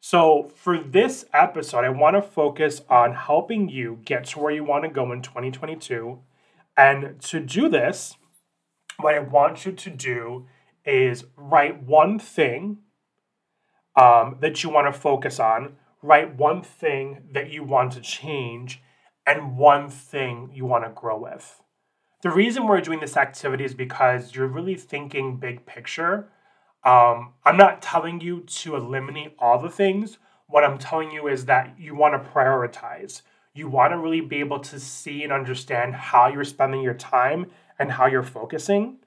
So, 0.00 0.52
for 0.54 0.78
this 0.78 1.24
episode, 1.32 1.84
I 1.84 1.88
want 1.88 2.16
to 2.16 2.22
focus 2.22 2.82
on 2.90 3.14
helping 3.14 3.70
you 3.70 4.00
get 4.04 4.26
to 4.26 4.38
where 4.38 4.52
you 4.52 4.62
want 4.62 4.84
to 4.84 4.90
go 4.90 5.12
in 5.12 5.22
2022. 5.22 6.18
And 6.76 7.20
to 7.22 7.40
do 7.40 7.68
this, 7.68 8.16
what 8.98 9.14
I 9.14 9.20
want 9.20 9.64
you 9.64 9.72
to 9.72 9.90
do 9.90 10.46
is 10.84 11.24
write 11.36 11.82
one 11.82 12.18
thing 12.18 12.78
um, 13.96 14.36
that 14.40 14.62
you 14.62 14.68
want 14.68 14.92
to 14.92 15.00
focus 15.00 15.40
on, 15.40 15.76
write 16.04 16.36
one 16.36 16.60
thing 16.60 17.22
that 17.32 17.50
you 17.50 17.64
want 17.64 17.92
to 17.92 18.00
change, 18.00 18.82
and 19.26 19.56
one 19.56 19.88
thing 19.88 20.50
you 20.52 20.66
want 20.66 20.84
to 20.84 20.90
grow 20.90 21.18
with. 21.18 21.62
The 22.22 22.30
reason 22.30 22.66
we're 22.66 22.82
doing 22.82 23.00
this 23.00 23.16
activity 23.16 23.64
is 23.64 23.74
because 23.74 24.34
you're 24.34 24.46
really 24.46 24.76
thinking 24.76 25.38
big 25.38 25.64
picture. 25.64 26.28
Um, 26.84 27.32
I'm 27.44 27.56
not 27.56 27.80
telling 27.80 28.20
you 28.20 28.40
to 28.40 28.76
eliminate 28.76 29.34
all 29.38 29.58
the 29.58 29.70
things. 29.70 30.18
What 30.46 30.62
I'm 30.62 30.76
telling 30.76 31.10
you 31.10 31.26
is 31.26 31.46
that 31.46 31.74
you 31.78 31.94
want 31.94 32.12
to 32.22 32.30
prioritize. 32.30 33.22
You 33.54 33.68
want 33.70 33.92
to 33.92 33.98
really 33.98 34.20
be 34.20 34.40
able 34.40 34.60
to 34.60 34.78
see 34.78 35.22
and 35.22 35.32
understand 35.32 35.94
how 35.94 36.28
you're 36.28 36.44
spending 36.44 36.82
your 36.82 36.94
time 36.94 37.46
and 37.78 37.90
how 37.90 38.06
you're 38.06 38.22
focusing. 38.22 38.98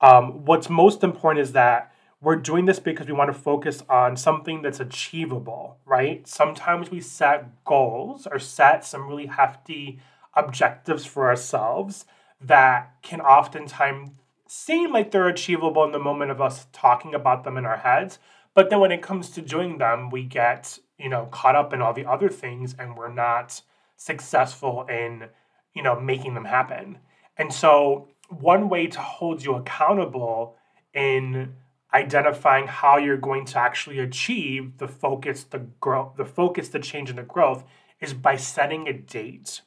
Um, 0.00 0.46
what's 0.46 0.70
most 0.70 1.04
important 1.04 1.42
is 1.42 1.52
that 1.52 1.92
we're 2.20 2.36
doing 2.36 2.64
this 2.64 2.78
because 2.78 3.06
we 3.06 3.12
want 3.12 3.32
to 3.32 3.38
focus 3.38 3.82
on 3.88 4.16
something 4.16 4.62
that's 4.62 4.80
achievable, 4.80 5.78
right? 5.84 6.26
Sometimes 6.26 6.90
we 6.90 7.00
set 7.00 7.64
goals 7.64 8.26
or 8.26 8.38
set 8.38 8.84
some 8.84 9.06
really 9.06 9.26
hefty 9.26 10.00
objectives 10.34 11.04
for 11.04 11.28
ourselves 11.28 12.04
that 12.40 12.94
can 13.02 13.20
oftentimes 13.20 14.10
seem 14.46 14.92
like 14.92 15.10
they're 15.10 15.28
achievable 15.28 15.84
in 15.84 15.92
the 15.92 15.98
moment 15.98 16.30
of 16.30 16.40
us 16.40 16.66
talking 16.72 17.14
about 17.14 17.44
them 17.44 17.56
in 17.56 17.66
our 17.66 17.78
heads. 17.78 18.18
But 18.54 18.70
then 18.70 18.80
when 18.80 18.92
it 18.92 19.02
comes 19.02 19.30
to 19.30 19.42
doing 19.42 19.78
them, 19.78 20.10
we 20.10 20.22
get, 20.24 20.78
you 20.98 21.08
know, 21.08 21.26
caught 21.26 21.56
up 21.56 21.72
in 21.72 21.82
all 21.82 21.92
the 21.92 22.06
other 22.06 22.28
things 22.28 22.74
and 22.78 22.96
we're 22.96 23.12
not 23.12 23.60
successful 23.96 24.86
in, 24.88 25.26
you 25.74 25.82
know, 25.82 26.00
making 26.00 26.34
them 26.34 26.44
happen. 26.44 26.98
And 27.36 27.52
so 27.52 28.08
one 28.28 28.68
way 28.68 28.86
to 28.86 29.00
hold 29.00 29.44
you 29.44 29.54
accountable 29.54 30.56
in 30.94 31.54
identifying 31.92 32.66
how 32.66 32.96
you're 32.96 33.16
going 33.16 33.44
to 33.46 33.58
actually 33.58 33.98
achieve 33.98 34.78
the 34.78 34.88
focus, 34.88 35.44
the 35.44 35.66
growth, 35.80 36.16
the 36.16 36.24
focus, 36.24 36.68
the 36.68 36.78
change, 36.78 37.10
and 37.10 37.18
the 37.18 37.22
growth 37.22 37.64
is 38.00 38.12
by 38.12 38.36
setting 38.36 38.88
a 38.88 38.92
date. 38.92 39.62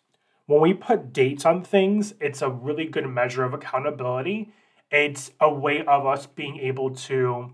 When 0.45 0.61
we 0.61 0.73
put 0.73 1.13
dates 1.13 1.45
on 1.45 1.63
things, 1.63 2.13
it's 2.19 2.41
a 2.41 2.49
really 2.49 2.85
good 2.85 3.07
measure 3.07 3.43
of 3.43 3.53
accountability. 3.53 4.51
It's 4.91 5.31
a 5.39 5.53
way 5.53 5.85
of 5.85 6.05
us 6.05 6.25
being 6.25 6.57
able 6.57 6.91
to 6.91 7.53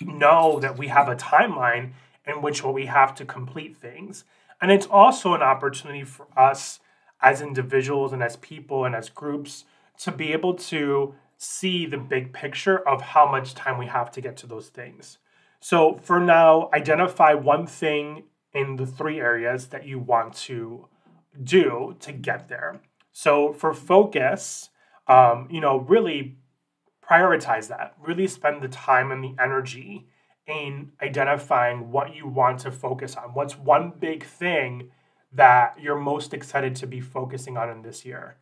know 0.00 0.60
that 0.60 0.78
we 0.78 0.88
have 0.88 1.08
a 1.08 1.16
timeline 1.16 1.92
in 2.26 2.42
which 2.42 2.62
we 2.62 2.86
have 2.86 3.14
to 3.16 3.24
complete 3.24 3.76
things. 3.76 4.24
And 4.60 4.70
it's 4.70 4.86
also 4.86 5.34
an 5.34 5.42
opportunity 5.42 6.04
for 6.04 6.26
us 6.36 6.80
as 7.20 7.42
individuals 7.42 8.12
and 8.12 8.22
as 8.22 8.36
people 8.36 8.84
and 8.84 8.94
as 8.94 9.08
groups 9.08 9.64
to 9.98 10.12
be 10.12 10.32
able 10.32 10.54
to 10.54 11.14
see 11.42 11.86
the 11.86 11.96
big 11.96 12.34
picture 12.34 12.86
of 12.86 13.00
how 13.00 13.24
much 13.24 13.54
time 13.54 13.78
we 13.78 13.86
have 13.86 14.10
to 14.10 14.20
get 14.20 14.36
to 14.36 14.46
those 14.46 14.68
things. 14.68 15.16
So 15.58 15.98
for 16.02 16.20
now, 16.20 16.68
identify 16.74 17.32
one 17.32 17.66
thing 17.66 18.24
in 18.52 18.76
the 18.76 18.84
three 18.84 19.18
areas 19.18 19.68
that 19.68 19.86
you 19.86 19.98
want 19.98 20.34
to 20.34 20.86
do 21.42 21.96
to 22.00 22.12
get 22.12 22.48
there. 22.48 22.82
So 23.12 23.54
for 23.54 23.72
focus, 23.72 24.68
um, 25.06 25.48
you 25.50 25.62
know, 25.62 25.78
really 25.78 26.36
prioritize 27.02 27.68
that. 27.68 27.94
Really 27.98 28.26
spend 28.26 28.60
the 28.60 28.68
time 28.68 29.10
and 29.10 29.24
the 29.24 29.34
energy 29.42 30.08
in 30.46 30.92
identifying 31.00 31.90
what 31.90 32.14
you 32.14 32.26
want 32.26 32.58
to 32.60 32.70
focus 32.70 33.16
on. 33.16 33.32
What's 33.32 33.56
one 33.56 33.94
big 33.98 34.24
thing 34.24 34.90
that 35.32 35.80
you're 35.80 35.98
most 35.98 36.34
excited 36.34 36.76
to 36.76 36.86
be 36.86 37.00
focusing 37.00 37.56
on 37.56 37.70
in 37.70 37.80
this 37.80 38.04
year? 38.04 38.36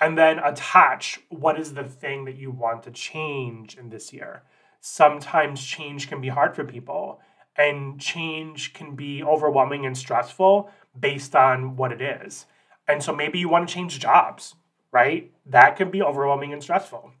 And 0.00 0.16
then 0.16 0.38
attach 0.38 1.20
what 1.28 1.58
is 1.58 1.74
the 1.74 1.84
thing 1.84 2.24
that 2.24 2.36
you 2.36 2.50
want 2.50 2.82
to 2.84 2.90
change 2.90 3.76
in 3.76 3.88
this 3.88 4.12
year. 4.12 4.42
Sometimes 4.80 5.64
change 5.64 6.08
can 6.08 6.20
be 6.20 6.28
hard 6.28 6.54
for 6.54 6.64
people, 6.64 7.20
and 7.56 8.00
change 8.00 8.72
can 8.72 8.94
be 8.94 9.22
overwhelming 9.22 9.84
and 9.84 9.98
stressful 9.98 10.70
based 10.98 11.34
on 11.34 11.76
what 11.76 11.92
it 11.92 12.00
is. 12.00 12.46
And 12.86 13.02
so 13.02 13.14
maybe 13.14 13.38
you 13.38 13.48
want 13.48 13.68
to 13.68 13.74
change 13.74 13.98
jobs, 13.98 14.54
right? 14.92 15.32
That 15.44 15.76
can 15.76 15.90
be 15.90 16.00
overwhelming 16.00 16.52
and 16.52 16.62
stressful. 16.62 17.12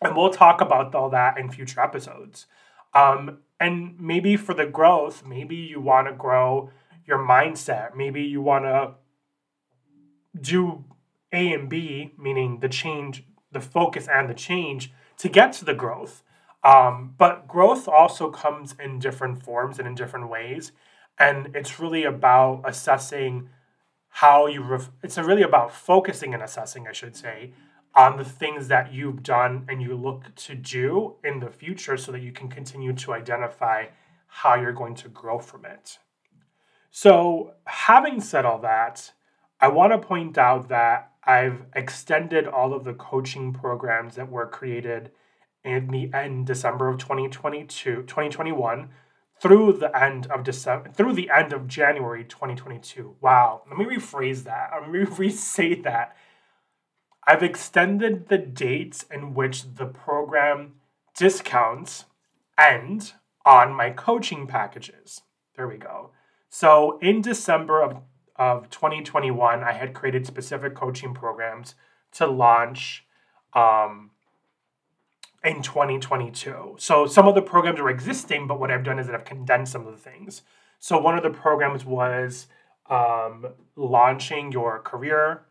And 0.00 0.16
we'll 0.16 0.30
talk 0.30 0.60
about 0.60 0.94
all 0.94 1.10
that 1.10 1.38
in 1.38 1.50
future 1.50 1.80
episodes. 1.80 2.46
Um, 2.94 3.38
and 3.60 3.98
maybe 4.00 4.36
for 4.36 4.54
the 4.54 4.66
growth, 4.66 5.26
maybe 5.26 5.56
you 5.56 5.80
want 5.80 6.08
to 6.08 6.14
grow 6.14 6.70
your 7.04 7.18
mindset. 7.18 7.94
Maybe 7.94 8.22
you 8.22 8.40
want 8.40 8.64
to 8.64 8.94
do 10.40 10.84
A 11.32 11.52
and 11.52 11.68
B, 11.68 12.12
meaning 12.18 12.60
the 12.60 12.68
change, 12.68 13.24
the 13.52 13.60
focus 13.60 14.08
and 14.08 14.28
the 14.28 14.34
change 14.34 14.92
to 15.18 15.28
get 15.28 15.52
to 15.54 15.64
the 15.64 15.74
growth. 15.74 16.22
Um, 16.64 17.14
but 17.18 17.46
growth 17.46 17.88
also 17.88 18.30
comes 18.30 18.74
in 18.82 18.98
different 18.98 19.42
forms 19.42 19.78
and 19.78 19.86
in 19.86 19.94
different 19.94 20.28
ways. 20.28 20.72
And 21.18 21.54
it's 21.54 21.80
really 21.80 22.04
about 22.04 22.62
assessing 22.64 23.48
how 24.08 24.46
you, 24.46 24.62
ref- 24.62 24.90
it's 25.02 25.18
really 25.18 25.42
about 25.42 25.72
focusing 25.72 26.34
and 26.34 26.42
assessing, 26.42 26.86
I 26.88 26.92
should 26.92 27.16
say, 27.16 27.52
on 27.94 28.16
the 28.16 28.24
things 28.24 28.68
that 28.68 28.92
you've 28.92 29.22
done 29.22 29.64
and 29.68 29.82
you 29.82 29.94
look 29.94 30.34
to 30.34 30.54
do 30.54 31.16
in 31.24 31.40
the 31.40 31.50
future 31.50 31.96
so 31.96 32.12
that 32.12 32.22
you 32.22 32.32
can 32.32 32.48
continue 32.48 32.92
to 32.92 33.12
identify 33.12 33.86
how 34.28 34.54
you're 34.54 34.72
going 34.72 34.94
to 34.94 35.08
grow 35.08 35.38
from 35.38 35.64
it. 35.64 35.98
So, 36.90 37.54
having 37.66 38.20
said 38.20 38.44
all 38.44 38.60
that, 38.60 39.12
I 39.60 39.68
want 39.68 39.92
to 39.92 39.98
point 39.98 40.38
out 40.38 40.68
that 40.68 41.12
I've 41.28 41.66
extended 41.76 42.48
all 42.48 42.72
of 42.72 42.84
the 42.84 42.94
coaching 42.94 43.52
programs 43.52 44.16
that 44.16 44.30
were 44.30 44.46
created 44.46 45.10
in 45.62 45.88
the 45.88 46.10
end 46.14 46.46
December 46.46 46.88
of 46.88 46.96
2022, 46.96 48.04
2021 48.04 48.88
through 49.38 49.74
the 49.74 49.94
end 49.94 50.26
of 50.28 50.42
December 50.42 50.90
through 50.90 51.12
the 51.12 51.28
end 51.28 51.52
of 51.52 51.68
January 51.68 52.24
2022. 52.24 53.16
Wow. 53.20 53.60
Let 53.68 53.78
me 53.78 53.84
rephrase 53.84 54.44
that. 54.44 54.70
Let 54.80 54.90
me 54.90 55.00
re-say 55.00 55.74
that. 55.82 56.16
I've 57.26 57.42
extended 57.42 58.28
the 58.28 58.38
dates 58.38 59.04
in 59.12 59.34
which 59.34 59.74
the 59.74 59.84
program 59.84 60.76
discounts 61.14 62.06
end 62.58 63.12
on 63.44 63.74
my 63.74 63.90
coaching 63.90 64.46
packages. 64.46 65.20
There 65.58 65.68
we 65.68 65.76
go. 65.76 66.12
So 66.48 66.98
in 67.02 67.20
December 67.20 67.82
of, 67.82 67.98
of 68.38 68.70
2021, 68.70 69.62
I 69.62 69.72
had 69.72 69.94
created 69.94 70.26
specific 70.26 70.74
coaching 70.74 71.12
programs 71.12 71.74
to 72.12 72.26
launch 72.26 73.04
um, 73.52 74.10
in 75.44 75.62
2022. 75.62 76.76
So 76.78 77.06
some 77.06 77.26
of 77.26 77.34
the 77.34 77.42
programs 77.42 77.80
are 77.80 77.90
existing, 77.90 78.46
but 78.46 78.60
what 78.60 78.70
I've 78.70 78.84
done 78.84 78.98
is 78.98 79.06
that 79.06 79.14
I've 79.14 79.24
condensed 79.24 79.72
some 79.72 79.86
of 79.86 79.92
the 79.92 79.98
things. 79.98 80.42
So 80.78 80.98
one 80.98 81.16
of 81.16 81.22
the 81.22 81.30
programs 81.30 81.84
was 81.84 82.46
um, 82.88 83.46
launching 83.76 84.52
your 84.52 84.78
career. 84.80 85.42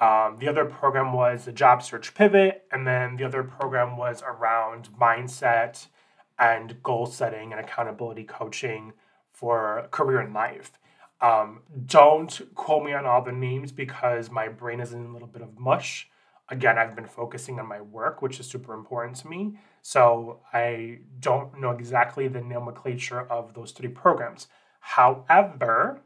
Um, 0.00 0.38
the 0.40 0.48
other 0.48 0.64
program 0.64 1.12
was 1.12 1.44
the 1.44 1.52
job 1.52 1.82
search 1.82 2.14
pivot, 2.14 2.64
and 2.72 2.86
then 2.86 3.16
the 3.16 3.24
other 3.24 3.44
program 3.44 3.96
was 3.96 4.22
around 4.22 4.88
mindset 5.00 5.86
and 6.38 6.82
goal 6.82 7.06
setting 7.06 7.52
and 7.52 7.60
accountability 7.60 8.24
coaching 8.24 8.92
for 9.30 9.86
career 9.92 10.18
and 10.18 10.34
life. 10.34 10.72
Um, 11.24 11.62
don't 11.86 12.40
quote 12.54 12.84
me 12.84 12.92
on 12.92 13.06
all 13.06 13.22
the 13.22 13.32
names 13.32 13.72
because 13.72 14.30
my 14.30 14.48
brain 14.48 14.80
is 14.80 14.92
in 14.92 15.04
a 15.04 15.12
little 15.12 15.28
bit 15.28 15.42
of 15.42 15.58
mush 15.58 16.08
again, 16.48 16.78
I've 16.78 16.94
been 16.94 17.06
focusing 17.06 17.58
on 17.58 17.66
my 17.66 17.80
work, 17.80 18.22
which 18.22 18.38
is 18.40 18.46
super 18.46 18.74
important 18.74 19.16
to 19.18 19.28
me. 19.28 19.58
So 19.82 20.40
I 20.52 20.98
don't 21.20 21.60
know 21.60 21.70
exactly 21.70 22.28
the 22.28 22.40
nomenclature 22.40 23.20
of 23.20 23.54
those 23.54 23.72
three 23.72 23.88
programs. 23.88 24.48
However, 24.80 26.00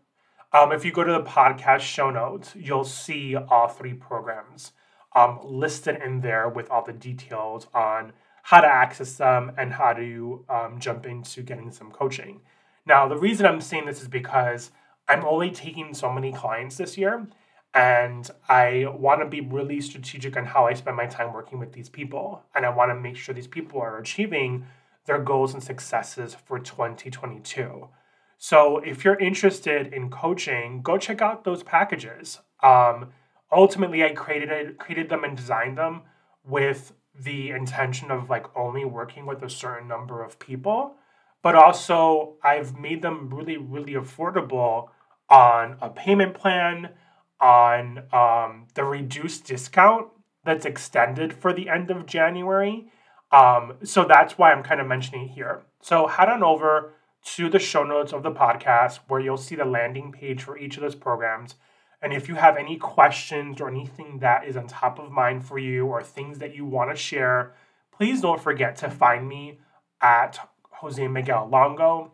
um, 0.53 0.73
if 0.73 0.85
you 0.85 0.93
go 0.93 1.05
to 1.05 1.13
the 1.13 1.23
podcast 1.23 1.81
show 1.81 2.11
notes, 2.11 2.55
you'll 2.57 2.85
see 2.85 3.37
all 3.37 3.69
three 3.69 3.95
programs 3.95 4.73
um, 5.15 5.41
listed 5.43 6.01
in 6.03 6.21
there 6.21 6.49
with 6.49 6.71
all 6.71 6.85
the 6.85 6.93
details 6.93 7.67
on 7.75 8.13
how 8.45 8.61
to 8.61 8.67
access 8.67 9.17
them 9.17 9.53
and 9.59 9.73
how 9.73 9.93
to 9.93 10.45
um, 10.49 10.79
jump 10.79 11.05
into 11.05 11.43
getting 11.43 11.71
some 11.71 11.91
coaching. 11.91 12.41
Now, 12.87 13.07
the 13.09 13.19
reason 13.19 13.45
I'm 13.45 13.61
saying 13.61 13.85
this 13.85 14.01
is 14.01 14.09
because 14.09 14.71
I'm 15.09 15.25
only 15.25 15.51
taking 15.51 15.95
so 15.95 16.13
many 16.13 16.33
clients 16.33 16.77
this 16.77 16.99
year 16.99 17.27
and 17.75 18.31
I 18.49 18.87
want 18.93 19.21
to 19.21 19.27
be 19.27 19.41
really 19.41 19.81
strategic 19.81 20.37
on 20.37 20.47
how 20.47 20.67
I 20.67 20.75
spend 20.75 20.97
my 20.97 21.07
time 21.07 21.33
working 21.33 21.59
with 21.59 21.73
these 21.73 21.89
people. 21.89 22.43
And 22.55 22.65
I 22.65 22.71
want 22.71 22.91
to 22.91 22.95
make 22.95 23.17
sure 23.17 23.35
these 23.35 23.47
people 23.47 23.81
are 23.81 23.99
achieving 23.99 24.67
their 25.07 25.19
goals 25.19 25.55
and 25.55 25.63
successes 25.63 26.35
for 26.35 26.59
2022. 26.59 27.89
So 28.39 28.79
if 28.79 29.05
you're 29.05 29.19
interested 29.19 29.93
in 29.93 30.11
coaching, 30.11 30.83
go 30.83 30.97
check 30.97 31.21
out 31.21 31.45
those 31.45 31.63
packages. 31.63 32.41
Um, 32.63 33.11
ultimately, 33.51 34.05
I 34.05 34.13
created 34.13 34.79
created 34.79 35.09
them 35.09 35.25
and 35.25 35.37
designed 35.37 35.77
them 35.77 36.03
with 36.45 36.93
the 37.19 37.51
intention 37.51 38.11
of 38.11 38.31
like 38.31 38.47
only 38.57 38.85
working 38.85 39.27
with 39.27 39.43
a 39.43 39.51
certain 39.51 39.89
number 39.89 40.23
of 40.23 40.39
people, 40.39 40.95
but 41.43 41.55
also 41.55 42.37
I've 42.43 42.79
made 42.79 43.03
them 43.03 43.29
really, 43.29 43.57
really 43.57 43.95
affordable 43.95 44.91
on 45.29 45.77
a 45.81 45.91
payment 45.91 46.35
plan 46.35 46.91
on 47.41 48.05
um, 48.13 48.67
the 48.75 48.85
reduced 48.85 49.45
discount 49.45 50.09
that's 50.45 50.65
extended 50.65 51.33
for 51.33 51.53
the 51.53 51.69
end 51.69 51.91
of 51.91 52.07
January. 52.07 52.91
Um, 53.31 53.75
so 53.85 54.05
that's 54.05 54.39
why 54.39 54.53
I'm 54.53 54.63
kind 54.63 54.81
of 54.81 54.87
mentioning 54.87 55.29
it 55.29 55.33
here. 55.33 55.63
So 55.83 56.07
head 56.07 56.29
on 56.29 56.43
over 56.43 56.95
to 57.37 57.49
the 57.49 57.59
show 57.59 57.85
notes 57.85 58.13
of 58.13 58.23
the 58.23 58.31
podcast 58.31 59.01
where 59.09 59.21
you'll 59.21 59.37
see 59.37 59.55
the 59.55 59.65
landing 59.65 60.13
page 60.13 60.43
for 60.43 60.57
each 60.57 60.77
of 60.77 60.83
those 60.83 60.95
programs. 60.95 61.57
And 62.01 62.13
if 62.13 62.29
you 62.29 62.37
have 62.37 62.57
any 62.57 62.77
questions 62.77 63.61
or 63.61 63.69
anything 63.69 64.21
that 64.21 64.47
is 64.47 64.57
on 64.57 64.69
top 64.69 64.99
of 64.99 65.11
mind 65.11 65.45
for 65.45 65.59
you 65.59 65.87
or 65.87 66.03
things 66.03 66.39
that 66.39 66.55
you 66.55 66.65
want 66.65 66.91
to 66.91 66.97
share, 66.97 67.55
please 67.93 68.21
don't 68.21 68.41
forget 68.41 68.77
to 68.77 68.91
find 68.91 69.29
me 69.29 69.59
at 70.01 70.39
Jose 70.71 71.07
Miguel 71.09 71.49
Longo 71.51 72.13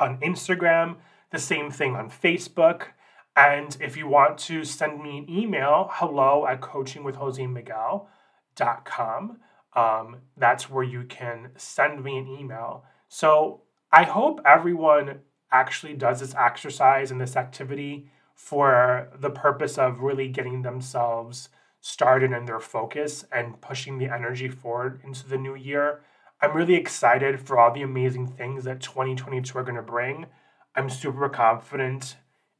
on 0.00 0.18
Instagram, 0.18 0.96
the 1.32 1.38
same 1.38 1.70
thing 1.70 1.96
on 1.96 2.10
Facebook. 2.10 2.88
And 3.34 3.74
if 3.80 3.96
you 3.96 4.06
want 4.06 4.36
to 4.38 4.62
send 4.64 5.02
me 5.02 5.16
an 5.18 5.30
email, 5.30 5.88
hello 5.92 6.46
at 6.46 6.60
coachingwithjosemiguel.com. 6.60 9.38
Um, 9.74 10.16
that's 10.36 10.68
where 10.68 10.84
you 10.84 11.04
can 11.04 11.52
send 11.56 12.04
me 12.04 12.18
an 12.18 12.28
email. 12.28 12.84
So 13.08 13.62
I 13.90 14.02
hope 14.04 14.42
everyone 14.44 15.20
actually 15.50 15.94
does 15.94 16.20
this 16.20 16.34
exercise 16.34 17.10
and 17.10 17.18
this 17.20 17.36
activity 17.36 18.10
for 18.34 19.08
the 19.18 19.30
purpose 19.30 19.78
of 19.78 20.00
really 20.00 20.28
getting 20.28 20.60
themselves 20.62 21.48
started 21.80 22.32
in 22.32 22.44
their 22.44 22.60
focus 22.60 23.24
and 23.32 23.60
pushing 23.60 23.98
the 23.98 24.12
energy 24.12 24.48
forward 24.48 25.00
into 25.04 25.28
the 25.28 25.38
new 25.38 25.54
year. 25.54 26.02
I'm 26.40 26.56
really 26.56 26.74
excited 26.74 27.40
for 27.40 27.58
all 27.58 27.72
the 27.72 27.82
amazing 27.82 28.28
things 28.28 28.64
that 28.64 28.80
2022 28.80 29.58
are 29.58 29.62
going 29.62 29.76
to 29.76 29.82
bring. 29.82 30.26
I'm 30.74 30.88
super 30.88 31.28
confident 31.28 32.16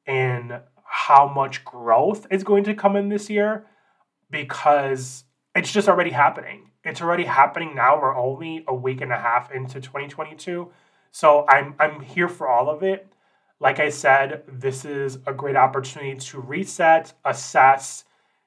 in 0.07 0.61
how 0.85 1.27
much 1.29 1.65
growth 1.65 2.27
is 2.31 2.45
going 2.45 2.65
to 2.65 2.75
come 2.75 2.97
in 2.97 3.09
this 3.09 3.31
year 3.31 3.67
because 4.31 5.25
it's 5.55 5.73
just 5.73 5.89
already 5.89 6.11
happening. 6.11 6.71
It's 6.85 7.01
already 7.01 7.25
happening 7.25 7.75
now. 7.75 8.01
We're 8.01 8.17
only 8.17 8.65
a 8.67 8.75
week 8.75 9.01
and 9.01 9.13
a 9.13 9.17
half 9.17 9.53
into 9.53 9.81
2022. 9.81 10.71
So 11.13 11.47
I'm 11.49 11.75
I'm 11.79 12.01
here 12.01 12.29
for 12.29 12.49
all 12.49 12.69
of 12.69 12.83
it. 12.83 13.13
Like 13.61 13.79
I 13.79 13.91
said, 13.91 14.43
this 14.49 14.85
is 14.85 15.19
a 15.27 15.33
great 15.33 15.55
opportunity 15.55 16.19
to 16.19 16.41
reset, 16.41 17.13
assess, 17.25 18.05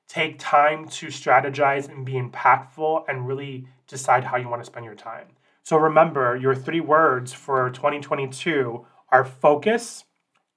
take 0.07 0.37
time 0.39 0.87
to 0.89 1.07
strategize 1.07 1.89
and 1.89 2.05
be 2.05 2.13
impactful 2.13 3.05
and 3.07 3.25
really 3.25 3.67
decide 3.87 4.25
how 4.25 4.37
you 4.37 4.49
want 4.49 4.61
to 4.61 4.65
spend 4.65 4.85
your 4.85 4.95
time. 4.95 5.27
So 5.63 5.77
remember, 5.77 6.35
your 6.35 6.53
three 6.53 6.81
words 6.81 7.33
for 7.33 7.69
2022 7.69 8.85
are 9.15 9.23
focus, 9.23 10.03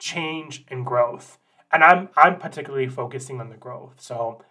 change, 0.01 0.65
and 0.69 0.85
growth. 0.85 1.39
And 1.71 1.85
I'm 1.85 2.09
I'm 2.17 2.39
particularly 2.39 2.89
focusing 2.89 3.41
on 3.41 3.51
the 3.51 3.57
growth. 3.57 3.95
So 3.99 4.43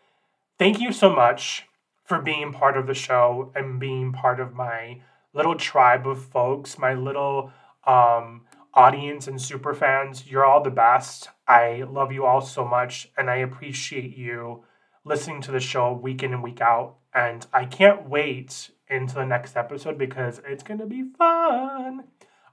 thank 0.58 0.80
you 0.80 0.94
so 0.94 1.14
much 1.14 1.68
for 2.06 2.22
being 2.22 2.54
part 2.54 2.78
of 2.78 2.88
the 2.88 2.94
show 2.94 3.52
and 3.54 3.82
being 3.82 4.14
part 4.14 4.40
of 4.40 4.54
my 4.54 5.02
little 5.34 5.56
tribe 5.56 6.08
of 6.08 6.24
folks, 6.24 6.78
my 6.78 6.94
little 6.94 7.52
um, 7.86 8.44
audience 8.74 9.28
and 9.28 9.42
super 9.42 9.74
fans. 9.74 10.26
You're 10.26 10.46
all 10.46 10.64
the 10.64 10.70
best. 10.70 11.30
I 11.46 11.84
love 11.90 12.14
you 12.14 12.24
all 12.26 12.42
so 12.42 12.64
much, 12.64 13.12
and 13.18 13.30
I 13.30 13.38
appreciate 13.38 14.16
you 14.16 14.64
listening 15.04 15.42
to 15.42 15.52
the 15.52 15.60
show 15.60 15.92
week 15.92 16.24
in 16.24 16.34
and 16.34 16.44
week 16.44 16.62
out. 16.62 16.96
And 17.14 17.46
I 17.52 17.66
can't 17.66 18.08
wait 18.08 18.72
into 18.90 19.16
the 19.16 19.26
next 19.26 19.58
episode 19.58 19.98
because 19.98 20.40
it's 20.48 20.64
going 20.64 20.80
to 20.80 20.86
be 20.86 21.04
fun. 21.18 22.04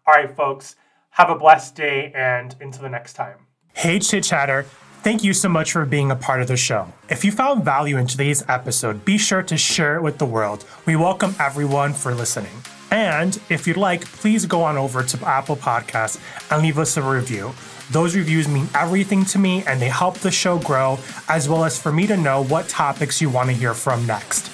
All 0.07 0.15
right, 0.15 0.35
folks. 0.35 0.75
Have 1.15 1.31
a 1.31 1.37
blessed 1.37 1.77
day 1.77 2.11
and 2.13 2.57
until 2.61 2.83
the 2.83 2.89
next 2.89 3.13
time. 3.13 3.47
Hey, 3.73 4.01
Chit 4.01 4.25
Chatter. 4.25 4.65
Thank 5.05 5.23
you 5.23 5.33
so 5.33 5.49
much 5.49 5.71
for 5.71 5.85
being 5.85 6.11
a 6.11 6.17
part 6.17 6.41
of 6.41 6.49
the 6.49 6.57
show. 6.57 6.93
If 7.09 7.25
you 7.25 7.31
found 7.31 7.65
value 7.65 7.99
in 7.99 8.09
today's 8.09 8.43
episode, 8.49 9.05
be 9.05 9.17
sure 9.17 9.45
to 9.45 9.57
share 9.57 9.95
it 9.95 10.03
with 10.03 10.19
the 10.19 10.27
world. 10.27 10.65
We 10.87 10.97
welcome 10.97 11.37
everyone 11.39 11.93
for 11.93 12.17
listening. 12.17 12.57
And 12.91 13.41
if 13.49 13.69
you'd 13.69 13.77
like, 13.77 14.05
please 14.05 14.45
go 14.45 14.65
on 14.65 14.77
over 14.77 15.05
to 15.05 15.25
Apple 15.25 15.55
Podcasts 15.55 16.19
and 16.51 16.63
leave 16.63 16.81
us 16.81 16.97
a 16.97 17.03
review. 17.03 17.55
Those 17.93 18.17
reviews 18.17 18.49
mean 18.49 18.67
everything 18.75 19.25
to 19.27 19.39
me 19.39 19.63
and 19.69 19.81
they 19.81 19.91
help 19.91 20.19
the 20.19 20.33
show 20.33 20.59
grow, 20.59 20.99
as 21.29 21.49
well 21.49 21.65
as 21.65 21.81
for 21.81 21.93
me 21.93 22.09
to 22.09 22.17
know 22.17 22.43
what 22.43 22.69
topics 22.69 23.21
you 23.21 23.31
want 23.31 23.51
to 23.51 23.55
hear 23.55 23.73
from 23.73 24.05
next. 24.05 24.51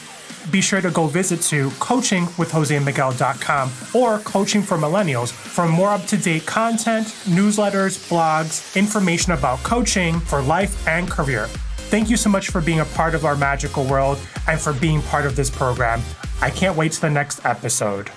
Be 0.50 0.60
sure 0.60 0.80
to 0.80 0.90
go 0.90 1.06
visit 1.06 1.40
to 1.42 1.68
coachingwithjosemiguel.com 1.70 3.70
or 3.94 4.18
Coaching 4.20 4.62
for 4.62 4.76
Millennials 4.76 5.30
for 5.30 5.68
more 5.68 5.90
up 5.90 6.06
to 6.06 6.16
date 6.16 6.46
content, 6.46 7.06
newsletters, 7.26 8.08
blogs, 8.08 8.76
information 8.76 9.32
about 9.32 9.62
coaching 9.62 10.18
for 10.20 10.42
life 10.42 10.86
and 10.88 11.10
career. 11.10 11.46
Thank 11.90 12.08
you 12.08 12.16
so 12.16 12.30
much 12.30 12.50
for 12.50 12.60
being 12.60 12.80
a 12.80 12.84
part 12.84 13.14
of 13.14 13.24
our 13.24 13.36
magical 13.36 13.84
world 13.84 14.18
and 14.46 14.60
for 14.60 14.72
being 14.72 15.02
part 15.02 15.26
of 15.26 15.36
this 15.36 15.50
program. 15.50 16.00
I 16.40 16.50
can't 16.50 16.76
wait 16.76 16.92
to 16.92 17.00
the 17.00 17.10
next 17.10 17.44
episode. 17.44 18.10